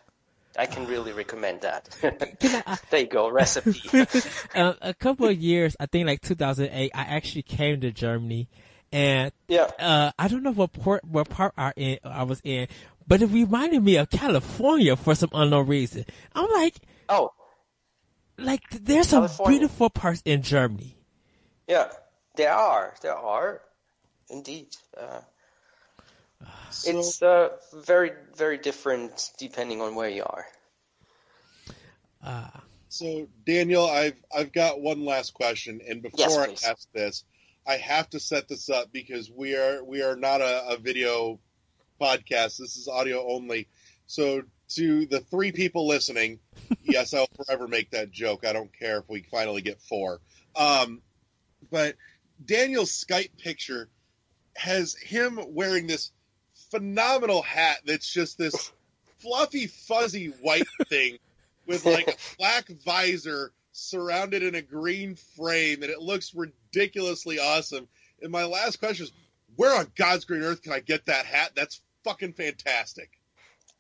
[0.58, 1.90] I can really recommend that.
[2.04, 3.82] I- there you go, recipe.
[4.56, 8.50] uh, a couple of years, I think like 2008, I actually came to Germany,
[8.92, 9.70] and yeah.
[9.80, 12.68] uh, I don't know what port, what part I in I was in,
[13.08, 16.06] but it reminded me of California for some unknown reason.
[16.34, 16.76] I'm like,
[17.10, 17.32] Oh,
[18.38, 19.60] like there's some California.
[19.60, 20.98] beautiful parts in Germany.
[21.68, 21.90] yeah.
[22.36, 22.94] There are.
[23.02, 23.62] There are.
[24.30, 24.68] Indeed.
[24.96, 25.22] Uh,
[26.86, 30.46] it's uh, very, very different depending on where you are.
[32.24, 32.50] Uh,
[32.90, 37.24] so Daniel, I've I've got one last question, and before Yes, I ask this,
[37.66, 41.40] I have to set this up because we are we are not a, a video
[42.00, 42.58] podcast.
[42.58, 43.68] This is audio only.
[44.08, 46.40] So to the three people listening,
[46.84, 48.46] yes, I'll forever make that joke.
[48.46, 50.20] I don't care if we finally get four.
[50.56, 51.02] Um,
[51.70, 51.96] but
[52.44, 53.90] Daniel's Skype picture
[54.56, 56.12] has him wearing this
[56.72, 58.72] phenomenal hat that's just this
[59.20, 61.18] fluffy, fuzzy white thing
[61.66, 67.88] with like a black visor surrounded in a green frame, and it looks ridiculously awesome.
[68.22, 69.12] And my last question is,
[69.56, 71.52] where on God's green earth can I get that hat?
[71.56, 73.12] That's fucking fantastic.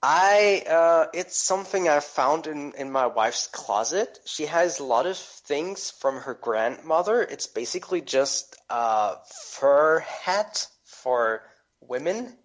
[0.01, 4.19] I uh, it's something I found in in my wife's closet.
[4.25, 7.21] She has a lot of things from her grandmother.
[7.23, 9.15] It's basically just a
[9.53, 11.41] fur hat for
[11.81, 12.37] women,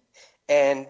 [0.49, 0.87] and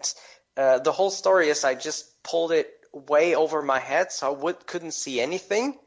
[0.57, 4.29] uh, the whole story is I just pulled it way over my head so I
[4.37, 5.77] would couldn't see anything,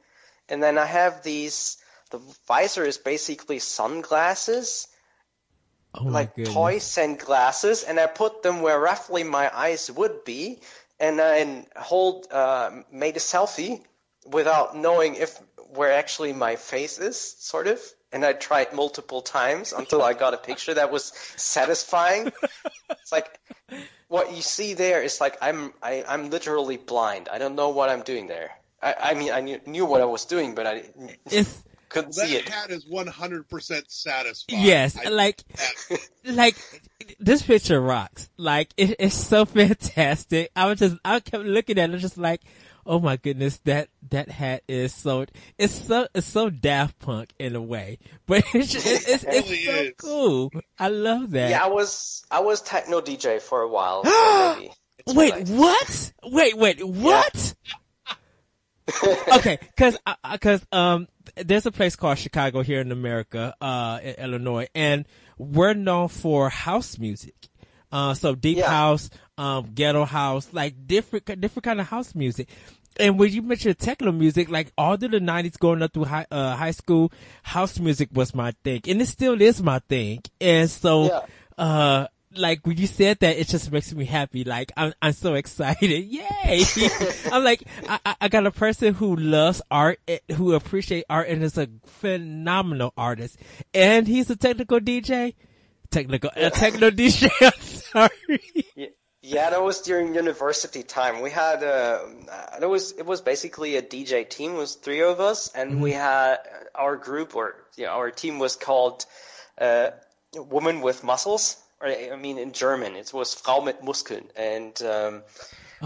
[0.49, 1.79] and then I have these.
[2.11, 4.87] The visor is basically sunglasses,
[5.95, 10.61] oh like toys and glasses, and I put them where roughly my eyes would be,
[11.01, 13.83] and then hold uh, made a selfie
[14.25, 15.37] without knowing if
[15.71, 17.81] where actually my face is, sort of.
[18.17, 22.33] And I tried multiple times until I got a picture that was satisfying.
[22.89, 23.39] it's like
[24.09, 27.29] what you see there is like I'm I, I'm literally blind.
[27.31, 28.53] I don't know what I'm doing there.
[28.83, 30.85] I, I mean I knew, knew what I was doing, but I
[31.27, 32.49] It's couldn't That see it.
[32.49, 34.59] hat is 100% satisfied.
[34.65, 35.45] yes, I- like
[36.25, 36.57] like
[37.21, 38.31] this picture rocks.
[38.39, 40.51] Like it, it's so fantastic.
[40.57, 42.41] I was just I kept looking at it just like,
[42.87, 45.27] oh my goodness, that that hat is so
[45.59, 49.57] it's so it's so Daft Punk in a way, but it's just, it's, it's, really
[49.57, 49.93] it's so is.
[49.99, 50.51] cool.
[50.79, 51.51] I love that.
[51.51, 54.05] Yeah, I was I was techno DJ for a while.
[54.05, 56.13] So maybe it's Wait, what?
[56.25, 57.55] Wait, wait, what?
[59.33, 63.99] okay, cause, uh, uh, cause, um, there's a place called Chicago here in America, uh,
[64.03, 65.07] in Illinois, and
[65.39, 67.35] we're known for house music.
[67.91, 68.69] Uh, so deep Yeah.
[68.69, 72.49] house, um, ghetto house, like different, different kind of house music.
[72.99, 76.27] And when you mentioned techno music, like all through the nineties going up through high,
[76.31, 77.13] uh, high school,
[77.43, 78.81] house music was my thing.
[78.89, 80.21] And it still is my thing.
[80.41, 81.21] And so, Yeah.
[81.65, 84.45] uh, like when you said that, it just makes me happy.
[84.45, 85.91] Like I'm, I'm so excited.
[85.91, 86.65] Yay!
[87.33, 91.29] I'm like, I, I- I got a person who loves art, eh, who appreciate art
[91.29, 93.39] and is a phenomenal artist.
[93.75, 95.35] And he's a technical DJ.
[95.91, 97.31] Technical, a techno DJ.
[97.41, 98.65] I'm sorry.
[98.75, 98.87] Yeah,
[99.27, 101.21] yeah, that was during university time.
[101.21, 101.99] We had uh,
[102.31, 104.53] uh, it was it was basically a DJ team.
[104.53, 106.39] It was three of us, and we had
[106.77, 109.05] our group or yeah, our team was called
[109.59, 109.91] uh,
[110.37, 115.23] "Woman with Muscles." Or I mean, in German, it was "Frau mit Muskeln," and um,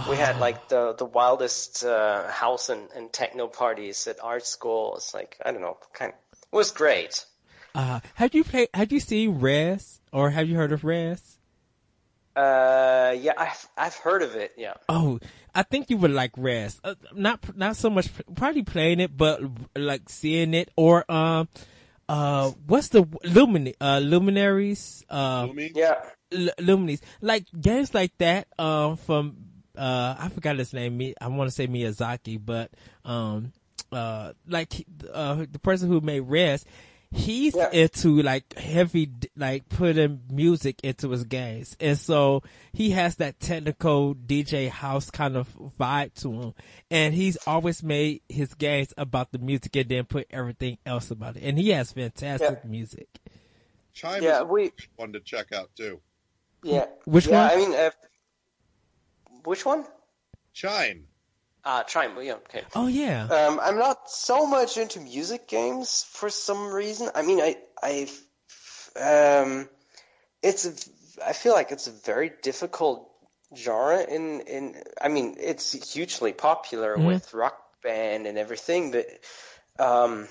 [0.06, 4.96] we had like the the wildest uh, house and, and techno parties at art school.
[4.96, 6.12] It's like I don't know, kind.
[6.52, 7.24] It was great.
[7.74, 11.38] Uh, have you played, have you seen Rez or have you heard of Rez?
[12.40, 14.52] Uh, yeah, I've I've heard of it.
[14.56, 14.74] Yeah.
[14.88, 15.20] Oh,
[15.54, 16.80] I think you would like Rez.
[16.82, 19.42] Uh, not not so much probably playing it, but
[19.76, 21.48] like seeing it or um
[22.08, 25.72] uh what's the Lumin uh Luminaries uh Gloomy?
[25.74, 25.96] Yeah.
[26.32, 29.36] L- Lumines like games like that um from
[29.76, 32.70] uh I forgot his name me I want to say Miyazaki but
[33.04, 33.52] um
[33.92, 34.72] uh like
[35.12, 36.64] uh the person who made Rez
[37.12, 37.70] he's Yeah.
[37.72, 42.42] into like heavy like putting music into his games and so
[42.72, 46.54] he has that technical DJ house kind of vibe to him
[46.88, 51.36] and he's always made his games about the music and then put everything else about
[51.36, 53.08] it and he has fantastic music
[53.92, 56.00] Chime Yeah, is we one to check out too.
[56.62, 56.86] Yeah.
[57.04, 57.50] Which yeah, one?
[57.50, 57.90] I mean, uh,
[59.44, 59.84] which one?
[60.52, 61.06] Chime.
[61.64, 62.20] Ah, Chime.
[62.22, 62.62] Yeah, okay.
[62.74, 67.10] oh yeah Um, I'm not so much into music games for some reason.
[67.14, 68.08] I mean, I, I,
[68.98, 69.68] um,
[70.42, 73.10] it's a, I feel like it's a very difficult
[73.54, 79.06] genre in, in, I mean, it's hugely popular with rock band and everything, but,
[79.78, 80.28] um,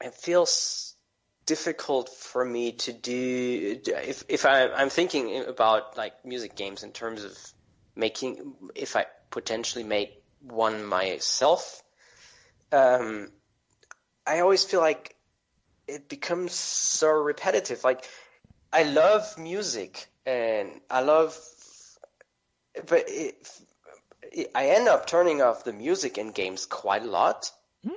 [0.00, 0.94] it feels
[1.46, 6.92] difficult for me to do if if I, I'm thinking about like music games in
[6.92, 7.36] terms of
[7.96, 10.10] making if I potentially make
[10.40, 11.82] one myself.
[12.72, 13.30] Um,
[14.26, 15.16] I always feel like
[15.88, 17.84] it becomes so repetitive.
[17.84, 18.04] Like
[18.72, 21.36] I love music and I love,
[22.86, 23.34] but it,
[24.32, 27.50] it, I end up turning off the music in games quite a lot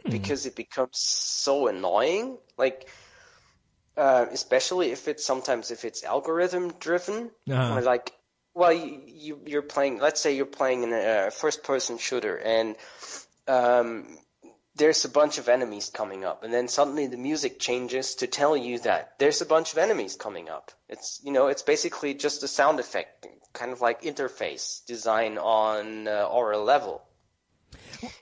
[0.10, 2.38] because it becomes so annoying.
[2.57, 2.88] Like,
[3.98, 7.82] uh, especially if it's sometimes if it's algorithm driven, Uh-huh.
[7.82, 8.11] like,
[8.53, 9.99] well, you, you you're playing.
[9.99, 12.75] Let's say you're playing in a first person shooter, and
[13.47, 14.05] um,
[14.75, 18.55] there's a bunch of enemies coming up, and then suddenly the music changes to tell
[18.55, 20.71] you that there's a bunch of enemies coming up.
[20.88, 26.07] It's you know, it's basically just a sound effect, kind of like interface design on
[26.07, 27.01] uh, Aura level,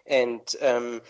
[0.07, 1.01] and um,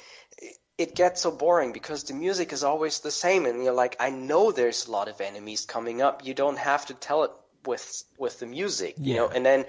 [0.80, 4.10] it gets so boring because the music is always the same, and you're like, I
[4.10, 6.26] know there's a lot of enemies coming up.
[6.26, 7.32] You don't have to tell it
[7.66, 9.28] with with the music, you know.
[9.28, 9.66] And then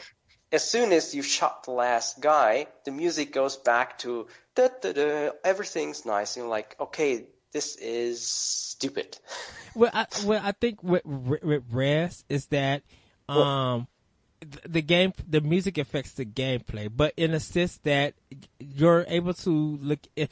[0.51, 4.93] as soon as you shot the last guy, the music goes back to da da
[4.93, 5.31] da.
[5.45, 9.19] Everything's nice, and you're like, okay, this is stupid.
[9.75, 12.83] Well, I, well, I think with, with Rez is that,
[13.29, 13.87] um,
[14.41, 18.15] th- the game, the music affects the gameplay, but in a sense that
[18.59, 20.29] you're able to look, if,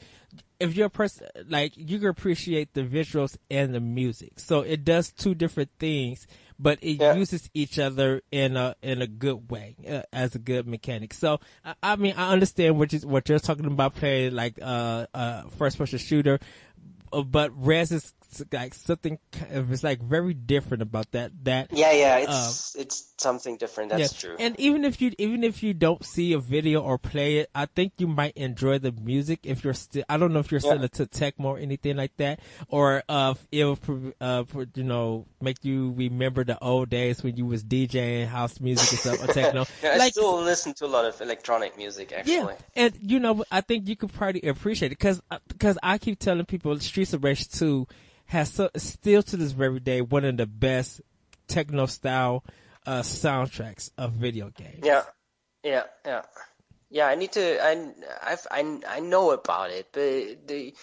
[0.59, 4.33] if you're a person, like, you can appreciate the visuals and the music.
[4.39, 6.27] So it does two different things,
[6.61, 7.15] but it Yeah.
[7.15, 11.13] uses each other in a, in a good way, uh, as a good mechanic.
[11.13, 15.07] So, I, I mean, I understand what you, what you're talking about playing, like, uh,
[15.13, 16.39] uh, first person shooter,
[17.11, 18.13] uh, but Rez is
[18.51, 19.19] like something.
[19.49, 21.31] It's like very different about that.
[21.43, 23.91] That yeah, yeah, it's uh, it's something different.
[23.91, 24.29] That's yeah.
[24.29, 24.35] true.
[24.39, 27.65] And even if you even if you don't see a video or play it, I
[27.65, 30.03] think you might enjoy the music if you're still.
[30.09, 30.71] I don't know if you're yeah.
[30.71, 33.79] still into techno or anything like that, or uh, it'll
[34.19, 34.43] uh,
[34.75, 38.99] you know make you remember the old days when you was DJing house music and
[38.99, 39.65] stuff or techno.
[39.83, 42.33] yeah, like, I still listen to a lot of electronic music actually.
[42.33, 45.97] Yeah, and you know I think you could probably appreciate it because because uh, I
[45.97, 47.87] keep telling people Streets of Rage two
[48.31, 51.01] has so, still to this very day one of the best
[51.47, 52.45] techno style
[52.85, 54.79] uh, soundtracks of video games.
[54.83, 55.03] Yeah,
[55.63, 56.21] yeah, yeah,
[56.89, 57.07] yeah.
[57.07, 57.61] I need to.
[57.61, 57.91] I
[58.23, 60.73] I've, I I know about it, but the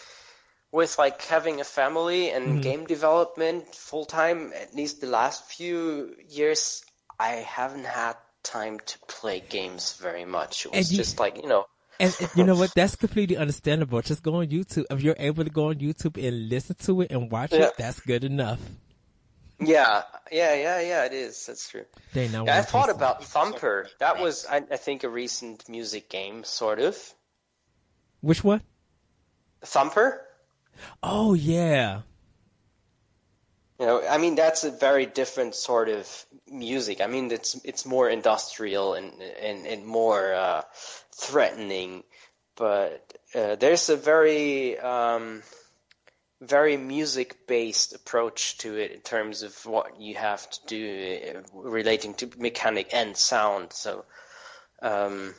[0.70, 2.60] with like having a family and mm-hmm.
[2.60, 6.84] game development full time, at least the last few years,
[7.18, 10.66] I haven't had time to play games very much.
[10.66, 11.64] It was you, just like you know.
[12.00, 12.72] And, and you know what?
[12.74, 14.00] That's completely understandable.
[14.02, 14.84] Just go on YouTube.
[14.90, 17.66] If you're able to go on YouTube and listen to it and watch yeah.
[17.66, 18.60] it, that's good enough.
[19.60, 21.04] Yeah, yeah, yeah, yeah.
[21.06, 21.46] It is.
[21.46, 21.84] That's true.
[22.14, 23.88] Yeah, I thought about Thumper.
[23.98, 26.96] That was, I, I, think, a recent music game, sort of.
[28.20, 28.62] Which one?
[29.64, 30.24] Thumper.
[31.02, 32.02] Oh yeah.
[33.80, 37.00] You know, I mean, that's a very different sort of music.
[37.00, 40.62] I mean, it's it's more industrial and and and more uh,
[41.18, 42.04] threatening,
[42.56, 45.42] but uh, there's a very um,
[46.40, 51.40] very music based approach to it in terms of what you have to do uh,
[51.52, 53.72] relating to mechanic and sound.
[53.72, 54.04] So,
[54.80, 55.34] um,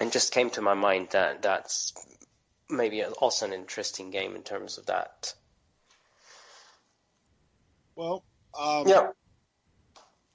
[0.00, 1.92] and just came to my mind that that's
[2.70, 5.34] maybe also an interesting game in terms of that.
[7.94, 8.24] Well,
[8.58, 9.08] um, yeah.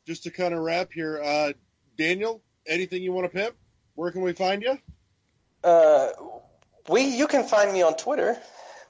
[0.05, 1.53] Just to kind of wrap here, uh,
[1.97, 3.55] Daniel, anything you want to pimp?
[3.95, 4.77] Where can we find you?
[5.63, 6.09] Uh,
[6.89, 8.37] we you can find me on Twitter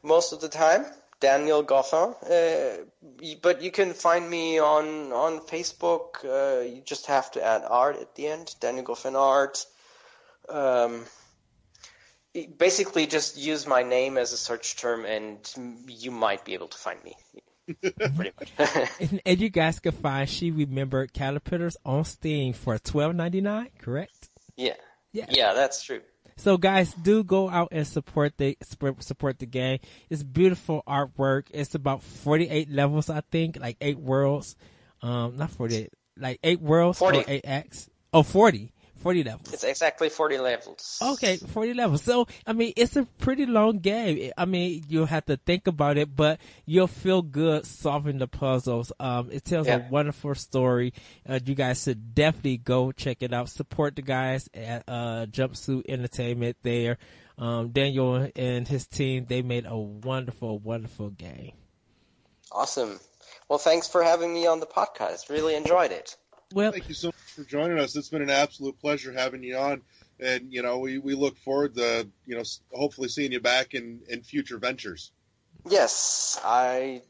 [0.01, 0.85] most of the time,
[1.19, 2.15] Daniel Goffin.
[2.23, 2.85] Uh,
[3.41, 6.23] but you can find me on on Facebook.
[6.23, 9.65] Uh, you just have to add art at the end, Daniel Goffin art.
[10.49, 11.05] Um,
[12.57, 15.37] basically, just use my name as a search term, and
[15.87, 17.15] you might be able to find me.
[17.81, 18.51] Pretty much.
[18.99, 23.69] and, and, you guys can find She Remembered Caterpillars on Steam for twelve ninety nine.
[23.79, 24.29] Correct?
[24.57, 24.73] Yeah.
[25.13, 25.27] Yeah.
[25.29, 26.01] Yeah, that's true.
[26.35, 28.57] So guys, do go out and support the
[28.99, 29.79] support the game.
[30.09, 31.45] It's beautiful artwork.
[31.51, 34.55] It's about 48 levels, I think, like eight worlds.
[35.01, 37.19] Um, not 48, like eight worlds 40.
[37.19, 37.89] or eight acts.
[38.11, 38.72] Oh, 40.
[39.03, 39.53] 40 levels.
[39.53, 40.97] It's exactly 40 levels.
[41.01, 42.03] Okay, 40 levels.
[42.03, 44.31] So, I mean, it's a pretty long game.
[44.37, 48.93] I mean, you'll have to think about it, but you'll feel good solving the puzzles.
[49.01, 49.85] Um, it tells yeah.
[49.85, 50.93] a wonderful story.
[51.27, 53.49] Uh, you guys should definitely go check it out.
[53.49, 56.97] Support the guys at, uh, Jumpsuit Entertainment there.
[57.37, 61.51] Um, Daniel and his team, they made a wonderful, wonderful game.
[62.53, 63.01] Awesome.
[63.49, 65.29] Well, thanks for having me on the podcast.
[65.29, 66.15] Really enjoyed it.
[66.53, 67.95] Well, thank you so much for joining us.
[67.95, 69.81] It's been an absolute pleasure having you on,
[70.19, 74.01] and you know we, we look forward to you know hopefully seeing you back in
[74.07, 75.11] in future ventures.
[75.67, 77.01] Yes, I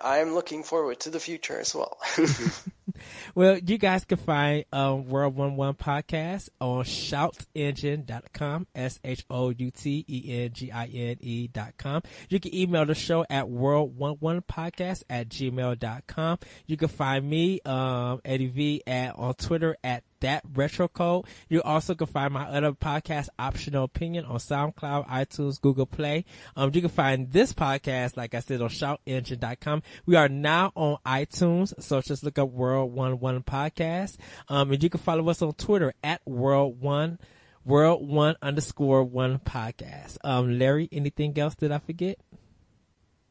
[0.00, 1.98] I'm looking forward to the future as well.
[3.34, 9.50] well, you guys can find um, World One One podcast on shoutengine.com, S H O
[9.50, 12.02] U T E N G I N E dot com.
[12.28, 16.38] You can email the show at World One One podcast at gmail.com.
[16.66, 21.26] You can find me, um, Eddie V at, on Twitter at that retro code.
[21.48, 26.24] You also can find my other podcast, Optional Opinion, on SoundCloud, iTunes, Google Play.
[26.56, 29.82] Um, you can find this podcast, like I said, on shoutengine.com.
[30.06, 34.16] We are now on iTunes, so just look up World One One Podcast.
[34.48, 37.18] Um, and you can follow us on Twitter at World One.
[37.64, 40.18] World One underscore One podcast.
[40.24, 42.18] Um, Larry, anything else that I forget?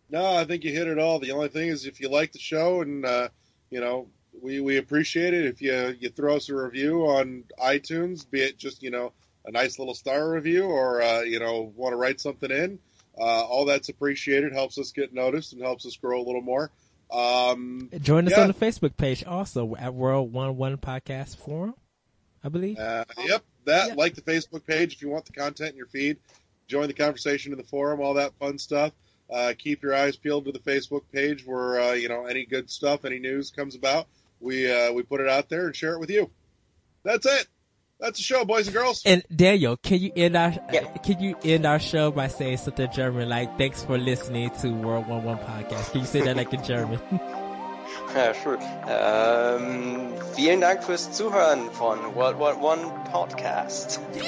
[0.09, 1.19] No, I think you hit it all.
[1.19, 3.29] The only thing is, if you like the show and uh,
[3.69, 4.07] you know
[4.41, 8.57] we, we appreciate it if you you throw us a review on iTunes, be it
[8.57, 9.13] just you know
[9.45, 12.79] a nice little star review or uh, you know want to write something in.
[13.17, 14.53] Uh, all that's appreciated.
[14.53, 16.71] Helps us get noticed and helps us grow a little more.
[17.11, 18.41] Um, Join us yeah.
[18.41, 21.75] on the Facebook page also at World One One Podcast Forum,
[22.43, 22.77] I believe.
[22.77, 23.97] Uh, yep, that yep.
[23.97, 26.17] like the Facebook page if you want the content in your feed.
[26.67, 28.93] Join the conversation in the forum, all that fun stuff.
[29.29, 32.69] Uh, keep your eyes peeled to the Facebook page where uh, you know any good
[32.69, 34.07] stuff, any news comes about
[34.41, 36.29] we uh, we put it out there and share it with you.
[37.03, 37.47] That's it.
[38.01, 39.03] That's the show, boys and girls.
[39.05, 40.85] And Daniel, can you end our yeah.
[40.97, 45.07] can you end our show by saying something German like "Thanks for listening to World
[45.07, 45.91] One One Podcast"?
[45.91, 46.99] Can you say that like in German?
[48.15, 48.57] Ja, sure.
[48.89, 53.99] Ähm, vielen Dank fürs Zuhören von World War One Podcast.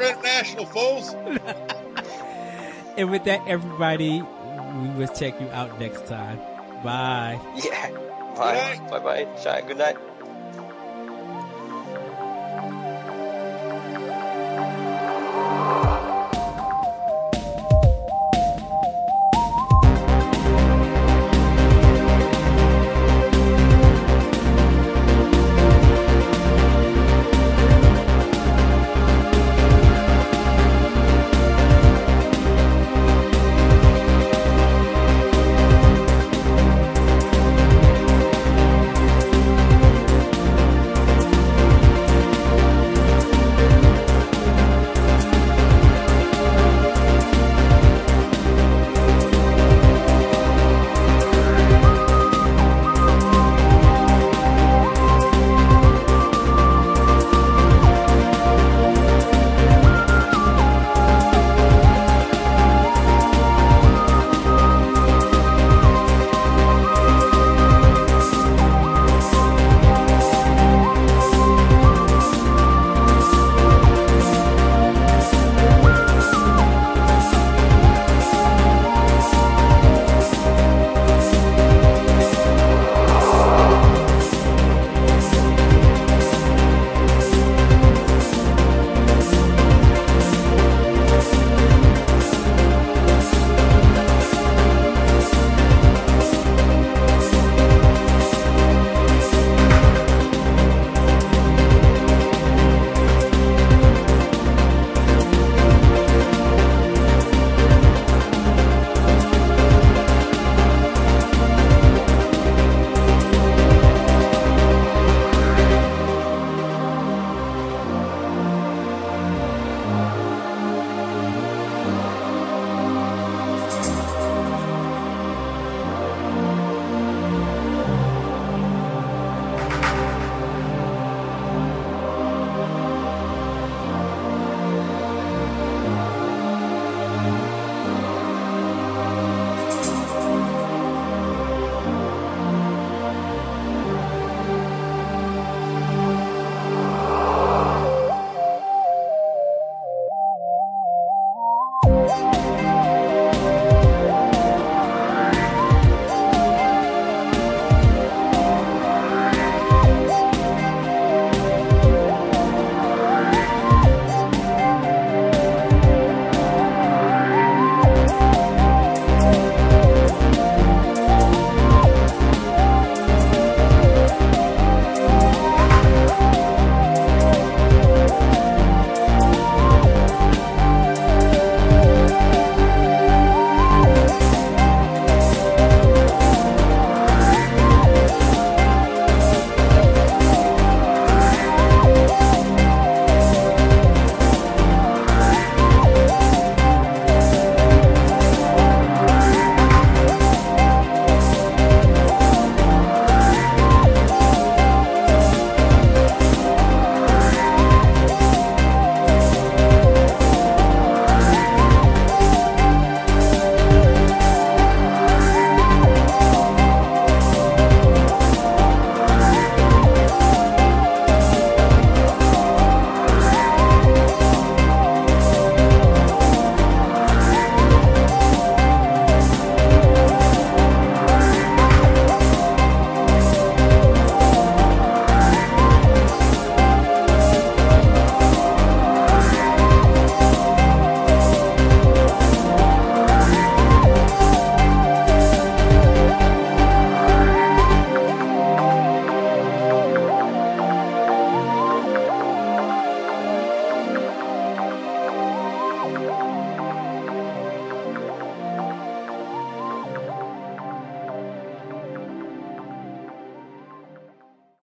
[0.00, 1.14] International fools.
[2.96, 6.38] and with that, everybody, we will check you out next time.
[6.82, 7.38] Bye.
[7.56, 7.90] Yeah.
[8.36, 8.80] Bye.
[8.90, 9.24] Bye bye.
[9.44, 9.62] Bye.
[9.66, 9.96] Good night.